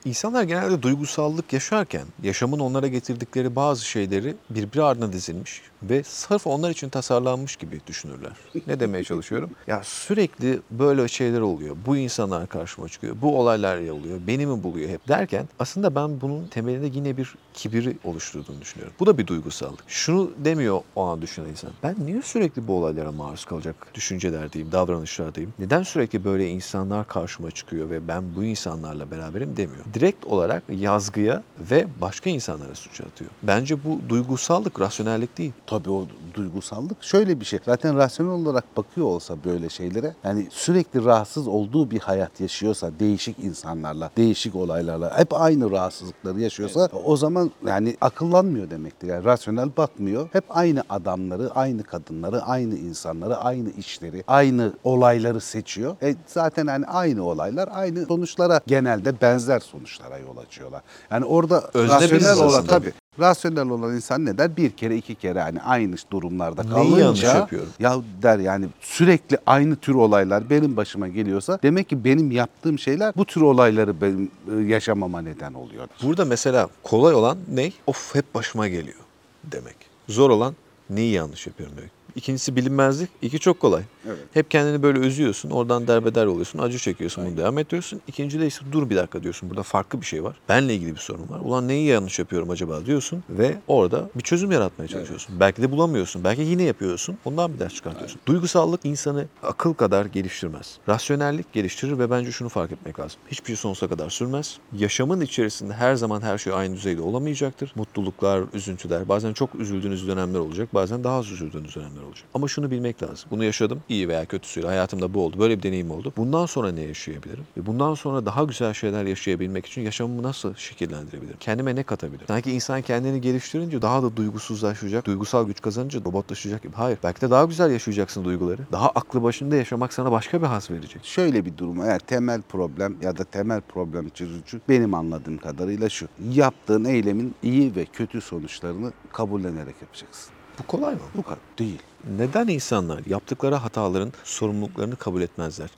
İnsanlar 0.05 0.43
genelde 0.43 0.83
duygusallık 0.83 1.53
yaşarken 1.53 2.07
yaşamın 2.23 2.59
onlara 2.59 2.89
getirdikleri 2.89 3.57
bazı 3.57 3.85
şeyleri 3.85 4.35
birbiri 4.51 4.83
ardına 4.83 5.13
dizilmiş 5.13 5.63
ve 5.83 6.03
sırf 6.03 6.47
onlar 6.47 6.71
için 6.71 6.89
tasarlanmış 6.89 7.57
gibi 7.57 7.81
düşünürler. 7.87 8.33
Ne 8.67 8.81
demeye 8.81 9.05
çalışıyorum? 9.05 9.51
Ya 9.67 9.81
sürekli 9.85 10.61
böyle 10.71 11.09
şeyler 11.09 11.41
oluyor. 11.41 11.77
Bu 11.87 11.97
insanlar 11.97 12.49
karşıma 12.49 12.89
çıkıyor. 12.89 13.17
Bu 13.23 13.41
olaylar 13.41 13.89
oluyor. 13.89 14.19
Beni 14.27 14.47
mi 14.47 14.63
buluyor 14.63 14.91
hep 14.91 15.09
derken 15.09 15.49
aslında 15.59 15.95
ben 15.95 16.21
bunun 16.21 16.47
temelinde 16.47 16.87
yine 16.99 17.17
bir 17.17 17.35
kibiri 17.55 17.99
oluşturduğunu 18.05 18.61
düşünüyorum. 18.61 18.95
Bu 19.01 19.07
da 19.07 19.19
bir 19.19 19.27
duygusallık. 19.27 19.85
Şunu 19.87 20.31
demiyor 20.39 20.81
o 20.97 21.05
an 21.05 21.23
düşünen 21.23 21.49
insan. 21.49 21.71
Ben 21.83 21.97
niye 21.99 22.23
sürekli 22.23 22.69
bu 22.69 22.79
olaylara 22.79 23.13
maruz 23.13 23.45
kalacak 23.45 23.77
düşünceler 23.95 24.53
diyeyim, 24.53 24.73
davranışlar 24.73 25.35
diyeyim. 25.35 25.55
Neden 25.59 25.83
sürekli 25.83 26.25
böyle 26.25 26.49
insanlar 26.49 27.07
karşıma 27.09 27.51
çıkıyor 27.51 27.91
ve 27.91 28.09
ben 28.09 28.37
bu 28.37 28.45
insanlarla 28.45 29.11
beraberim 29.11 29.57
demiyor. 29.57 29.85
Direkt 29.95 30.27
olarak 30.27 30.63
yazgıya 30.69 31.43
ve 31.71 31.87
başka 32.01 32.31
insanlara 32.31 32.75
suç 32.75 33.01
atıyor. 33.01 33.31
Bence 33.43 33.85
bu 33.85 34.01
duygusallık, 34.09 34.81
rasyonellik 34.81 35.39
değil. 35.39 35.53
Tabii 35.67 35.91
o 35.91 36.07
duygusallık 36.35 37.03
şöyle 37.05 37.41
bir 37.41 37.45
şey. 37.45 37.59
Zaten 37.65 37.97
rasyonel 37.97 38.33
olarak 38.33 38.77
bakıyor 38.77 39.07
olsa 39.07 39.37
böyle 39.45 39.69
şeylere 39.69 40.15
yani 40.25 40.49
sürekli 40.51 41.05
rahatsız 41.05 41.49
olduğu 41.49 41.91
bir 41.91 42.01
hayat 42.01 42.41
yaşıyorsa 42.41 42.91
değişik 43.01 43.39
insanlarla, 43.39 44.11
değişik 44.17 44.57
olaylarla 44.57 45.19
hep 45.19 45.35
aynı 45.35 45.71
rahatsızlıkları 45.71 46.41
yaşıyorsa 46.41 46.89
o 47.05 47.17
zaman 47.17 47.51
yani 47.67 47.97
akıllanmıyor 48.01 48.71
demektir. 48.71 49.09
Yani 49.09 49.25
rasyonel 49.25 49.77
bakmıyor. 49.77 50.29
Hep 50.33 50.45
aynı 50.49 50.83
adamları, 50.89 51.51
aynı 51.51 51.83
kadınları, 51.83 52.43
aynı 52.43 52.75
insanları, 52.75 53.37
aynı 53.37 53.71
işleri, 53.71 54.25
aynı 54.27 54.73
olayları 54.85 55.41
seçiyor. 55.41 55.97
E 56.03 56.15
zaten 56.27 56.67
yani 56.67 56.87
aynı 56.87 57.25
olaylar 57.25 57.69
aynı 57.73 58.07
sonuçlara 58.07 58.61
genelde 58.67 59.21
benzer 59.21 59.61
sonuçlara 59.85 60.19
yol 60.19 60.37
açıyorlar. 60.37 60.83
Yani 61.11 61.25
orada 61.25 61.71
Özne 61.75 61.95
rasyonel 61.95 62.39
olan 62.39 62.67
tabii 62.67 62.93
Rasyonel 63.21 63.69
olan 63.69 63.95
insan 63.95 64.25
ne 64.25 64.39
der? 64.39 64.57
Bir 64.57 64.71
kere 64.71 64.97
iki 64.97 65.15
kere 65.15 65.41
hani 65.41 65.63
aynı 65.63 65.97
durumlarda 66.13 66.63
Neyi 66.63 66.73
kalınca 66.73 67.05
yanlış 67.05 67.23
yapıyorum? 67.23 67.69
ya 67.79 67.97
der 68.23 68.39
yani 68.39 68.67
sürekli 68.81 69.39
aynı 69.47 69.77
tür 69.77 69.95
olaylar 69.95 70.51
benim 70.51 70.77
başıma 70.77 71.09
geliyorsa 71.09 71.59
demek 71.63 71.89
ki 71.89 72.05
benim 72.05 72.31
yaptığım 72.31 72.79
şeyler 72.79 73.15
bu 73.17 73.25
tür 73.25 73.41
olayları 73.41 74.01
benim 74.01 74.31
e, 74.57 74.63
yaşamama 74.63 75.21
neden 75.23 75.55
oluyor. 75.55 75.89
Burada 76.03 76.25
mesela 76.25 76.69
kolay 76.83 77.15
olan 77.15 77.39
ne? 77.53 77.73
Of 77.87 78.15
hep 78.15 78.35
başıma 78.35 78.69
geliyor 78.69 78.99
demek. 79.45 79.77
Zor 80.09 80.31
olan 80.31 80.55
neyi 80.91 81.13
yanlış 81.13 81.47
yapıyorum 81.47 81.77
demek. 81.77 81.91
İkincisi 82.17 82.57
bilinmezlik. 82.57 83.11
İki 83.23 83.39
çok 83.39 83.61
kolay. 83.61 83.83
Evet. 84.07 84.19
Hep 84.33 84.51
kendini 84.51 84.83
böyle 84.83 84.99
üzüyorsun. 84.99 85.51
Oradan 85.51 85.87
derbeder 85.87 86.27
oluyorsun. 86.27 86.59
Acı 86.59 86.79
çekiyorsun. 86.79 87.27
Bunu 87.27 87.37
devam 87.37 87.59
ediyorsun. 87.59 88.01
İkinci 88.09 88.41
de 88.41 88.47
işte 88.47 88.65
dur 88.73 88.91
bir 88.91 88.97
dakika 88.97 89.23
diyorsun. 89.23 89.51
Burada 89.51 89.63
farklı 89.63 90.01
bir 90.01 90.07
şey 90.07 90.25
var. 90.25 90.37
Benle 90.49 90.75
ilgili 90.75 90.95
bir 90.95 91.01
sorun 91.01 91.29
var. 91.29 91.41
Ulan 91.41 91.69
neyi 91.69 91.87
yanlış 91.87 92.19
yapıyorum 92.19 92.51
acaba 92.51 92.87
diyorsun. 92.87 93.25
Ve 93.31 93.59
orada 93.69 94.11
bir 94.15 94.23
çözüm 94.23 94.53
yaratmaya 94.53 94.89
çalışıyorsun. 94.89 95.41
Belki 95.41 95.63
de 95.63 95.71
bulamıyorsun. 95.71 96.25
Belki 96.25 96.43
yine 96.43 96.63
yapıyorsun. 96.63 97.19
Ondan 97.25 97.55
bir 97.55 97.59
ders 97.59 97.75
çıkartıyorsun. 97.75 98.21
Duygusallık 98.27 98.85
insanı 98.85 99.27
akıl 99.43 99.75
kadar 99.75 100.07
geliştirmez. 100.07 100.79
Rasyonellik 100.89 101.53
geliştirir 101.53 101.99
ve 101.99 102.11
bence 102.11 102.33
şunu 102.33 102.49
fark 102.49 102.73
etmek 102.73 103.01
lazım. 103.01 103.21
Hiçbir 103.31 103.47
şey 103.47 103.57
sonsuza 103.57 103.89
kadar 103.89 104.11
sürmez. 104.11 104.59
Yaşamın 104.73 105.21
içerisinde 105.21 105.75
her 105.75 105.95
zaman 105.95 106.21
her 106.21 106.39
şey 106.39 106.53
aynı 106.53 106.75
düzeyde 106.77 107.01
olamayacaktır. 107.03 107.73
Mutluluklar, 107.75 108.43
üzüntüler, 108.53 109.09
bazen 109.09 109.33
çok 109.33 109.55
üzüldüğünüz 109.55 110.09
dönemler 110.09 110.39
olacak. 110.39 110.75
Bazen 110.75 111.05
daha 111.05 111.17
az 111.19 111.31
üzüldüğünüz 111.31 111.75
dönemler 111.75 112.04
olacak. 112.05 112.25
Ama 112.35 112.49
şunu 112.49 112.71
bilmek 112.71 113.03
lazım. 113.03 113.29
Bunu 113.31 113.45
yaşadım. 113.45 113.81
iyi 113.89 114.09
veya 114.09 114.25
kötüsüyle 114.25 114.67
hayatımda 114.67 115.15
bu 115.15 115.25
oldu. 115.25 115.39
Böyle 115.39 115.59
bir 115.59 115.63
deneyim 115.63 115.91
oldu. 115.91 116.13
Bundan 116.17 116.47
sonra 116.47 116.73
ne 116.73 116.81
yaşayabilirim? 116.81 117.45
Ve 117.57 117.67
bundan 117.67 117.95
sonra 117.95 118.27
daha 118.27 118.45
güzel 118.45 118.75
şeyler 118.75 119.05
yaşayabilmek 119.05 119.67
için 119.67 119.83
yaşamımı 119.83 120.23
nasıl 120.23 120.55
şekillendirebilirim? 120.55 121.37
Kendime 121.41 121.77
ne 121.77 121.83
katabilirim? 121.83 122.27
Sanki 122.27 122.53
insan 122.53 122.83
kendini 122.83 123.21
geliştirince 123.21 123.83
daha 123.83 124.03
da 124.03 124.17
duygusuzlaşacak, 124.17 125.07
duygusal 125.07 125.47
güç 125.47 125.61
kazanınca 125.61 126.01
robotlaşacak 126.05 126.63
gibi. 126.63 126.77
Hayır. 126.77 126.99
Belki 127.03 127.21
de 127.21 127.31
daha 127.31 127.45
güzel 127.45 127.71
yaşayacaksın 127.71 128.25
duyguları. 128.25 128.63
Daha 128.73 128.89
aklı 128.89 129.23
başında 129.23 129.57
yaşamak 129.57 129.93
sana 129.93 130.13
başka 130.13 130.43
bir 130.43 130.47
haz 130.47 130.71
verecek. 130.71 131.05
Şöyle 131.05 131.45
bir 131.45 131.59
durum 131.59 131.83
eğer 131.83 131.99
temel 131.99 132.43
problem 132.43 132.97
ya 133.03 133.19
da 133.19 133.25
temel 133.25 133.61
problem 133.61 134.09
çözücü 134.09 134.61
benim 134.69 134.95
anladığım 134.95 135.39
kadarıyla 135.39 135.89
şu. 135.89 136.09
Yaptığın 136.33 136.85
eylemin 136.85 137.35
iyi 137.43 137.77
ve 137.77 137.85
kötü 137.85 138.21
sonuçlarını 138.21 138.93
kabullenerek 139.13 139.75
yapacaksın. 139.83 140.34
Bu 140.59 140.67
kolay 140.67 140.95
mı? 140.95 141.01
Bu 141.17 141.23
kadar 141.23 141.39
değil. 141.59 141.79
Neden 142.19 142.49
insanlar 142.49 143.07
yaptıkları 143.07 143.55
hataların 143.55 144.13
sorumluluklarını 144.25 144.97
kabul 144.97 145.23
etmezler? 145.23 145.71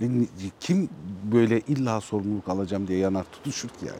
Kim 0.60 0.88
böyle 1.32 1.60
illa 1.60 2.00
sorumluluk 2.00 2.48
alacağım 2.48 2.88
diye 2.88 2.98
yanar 2.98 3.24
tutuşur 3.32 3.68
ki 3.68 3.86
yani. 3.86 3.98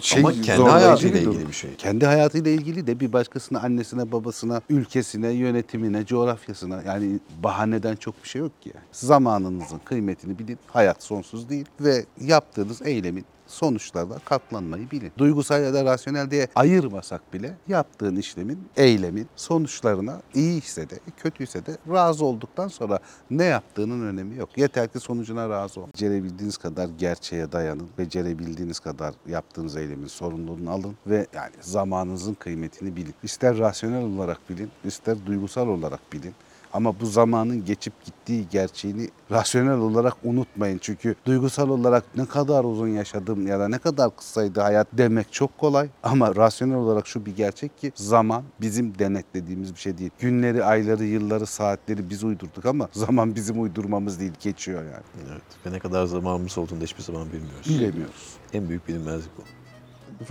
Şey, 0.00 0.20
Ama 0.20 0.32
kendi 0.32 0.62
hayatıyla 0.62 1.20
durum. 1.20 1.32
ilgili 1.32 1.48
bir 1.48 1.52
şey. 1.52 1.74
Kendi 1.74 2.06
hayatıyla 2.06 2.50
ilgili 2.50 2.86
de 2.86 3.00
bir 3.00 3.12
başkasına, 3.12 3.60
annesine, 3.60 4.12
babasına, 4.12 4.60
ülkesine, 4.70 5.28
yönetimine, 5.28 6.06
coğrafyasına 6.06 6.82
yani 6.82 7.18
bahaneden 7.42 7.96
çok 7.96 8.24
bir 8.24 8.28
şey 8.28 8.40
yok 8.40 8.62
ki 8.62 8.70
yani. 8.74 8.84
Zamanınızın 8.92 9.78
kıymetini 9.84 10.38
bilin. 10.38 10.58
Hayat 10.66 11.02
sonsuz 11.02 11.48
değil 11.48 11.66
ve 11.80 12.04
yaptığınız 12.20 12.82
eylemin 12.82 13.24
sonuçlarına 13.48 14.18
katlanmayı 14.18 14.90
bilin. 14.90 15.12
Duygusal 15.18 15.62
ya 15.62 15.74
da 15.74 15.84
rasyonel 15.84 16.30
diye 16.30 16.48
ayırmasak 16.54 17.32
bile 17.32 17.54
yaptığın 17.68 18.16
işlemin, 18.16 18.68
eylemin 18.76 19.28
sonuçlarına 19.36 20.20
iyi 20.34 20.62
ise 20.62 20.90
de 20.90 20.98
kötüyse 21.16 21.66
de 21.66 21.76
razı 21.92 22.24
olduktan 22.24 22.68
sonra 22.68 22.98
ne 23.30 23.44
yaptığının 23.44 24.06
önemi 24.06 24.36
yok. 24.36 24.58
Yeter 24.58 24.88
ki 24.88 25.00
sonucuna 25.00 25.48
razı 25.48 25.80
ol. 25.80 25.86
Becerebildiğiniz 25.94 26.56
kadar 26.56 26.88
gerçeğe 26.98 27.52
dayanın. 27.52 27.88
Becerebildiğiniz 27.98 28.80
kadar 28.80 29.14
yaptığınız 29.28 29.76
eylemin 29.76 30.06
sorumluluğunu 30.06 30.70
alın 30.70 30.96
ve 31.06 31.26
yani 31.34 31.54
zamanınızın 31.60 32.34
kıymetini 32.34 32.96
bilin. 32.96 33.14
İster 33.22 33.58
rasyonel 33.58 34.04
olarak 34.04 34.50
bilin, 34.50 34.70
ister 34.84 35.26
duygusal 35.26 35.68
olarak 35.68 36.12
bilin. 36.12 36.34
Ama 36.78 37.00
bu 37.00 37.06
zamanın 37.06 37.64
geçip 37.64 38.04
gittiği 38.04 38.48
gerçeğini 38.48 39.08
rasyonel 39.30 39.78
olarak 39.78 40.14
unutmayın. 40.24 40.78
Çünkü 40.78 41.14
duygusal 41.26 41.68
olarak 41.68 42.04
ne 42.16 42.26
kadar 42.26 42.64
uzun 42.64 42.88
yaşadım 42.88 43.46
ya 43.46 43.60
da 43.60 43.68
ne 43.68 43.78
kadar 43.78 44.16
kısaydı 44.16 44.60
hayat 44.60 44.88
demek 44.92 45.32
çok 45.32 45.58
kolay. 45.58 45.88
Ama 46.02 46.36
rasyonel 46.36 46.76
olarak 46.76 47.06
şu 47.06 47.26
bir 47.26 47.36
gerçek 47.36 47.78
ki 47.78 47.92
zaman 47.94 48.42
bizim 48.60 48.98
denetlediğimiz 48.98 49.74
bir 49.74 49.80
şey 49.80 49.98
değil. 49.98 50.10
Günleri, 50.18 50.64
ayları, 50.64 51.04
yılları, 51.04 51.46
saatleri 51.46 52.10
biz 52.10 52.24
uydurduk 52.24 52.66
ama 52.66 52.88
zaman 52.92 53.34
bizim 53.34 53.62
uydurmamız 53.62 54.20
değil, 54.20 54.32
geçiyor 54.40 54.82
yani. 54.82 55.28
Evet. 55.30 55.42
Ve 55.66 55.72
ne 55.72 55.78
kadar 55.78 56.06
zamanımız 56.06 56.58
olduğunu 56.58 56.80
da 56.80 56.84
hiçbir 56.84 57.02
zaman 57.02 57.32
bilmiyoruz. 57.32 57.68
Bilemiyoruz. 57.68 58.34
En 58.52 58.68
büyük 58.68 58.88
bilinmezlik 58.88 59.30
bu. 59.38 59.42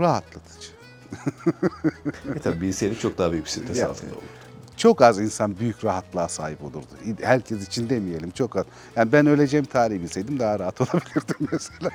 Rahatlatıcı. 0.04 0.68
E 2.36 2.40
tabii 2.40 2.62
bilseydik 2.62 3.00
çok 3.00 3.18
daha 3.18 3.32
büyük 3.32 3.46
bir 3.46 3.50
stres 3.50 3.84
altında 3.84 4.12
olurdu. 4.12 4.37
Çok 4.78 5.02
az 5.02 5.20
insan 5.20 5.60
büyük 5.60 5.86
rahatlığa 5.86 6.28
sahip 6.28 6.64
olurdu. 6.64 6.88
Herkes 7.22 7.68
için 7.68 7.90
demeyelim 7.90 8.32
çok 8.32 8.56
az. 8.56 8.66
Yani 8.96 9.12
ben 9.12 9.28
öleceğim 9.28 9.66
tarihi 9.66 10.02
bilseydim 10.02 10.40
daha 10.40 10.60
rahat 10.60 10.82
olabilirdim 10.82 11.48
mesela. 11.52 11.92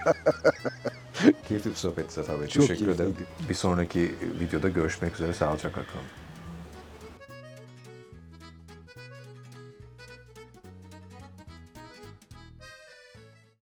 Keyifli 1.49 1.71
bir 1.71 1.75
sohbetti 1.77 2.15
Zafer 2.15 2.41
Bey. 2.41 2.49
Çok 2.49 2.67
Teşekkür 2.67 2.89
ederim. 2.89 3.17
Bir 3.49 3.55
sonraki 3.55 4.15
videoda 4.41 4.69
görüşmek 4.69 5.15
üzere. 5.15 5.33
Sağlıcakla 5.35 5.83
kalın. 5.83 6.22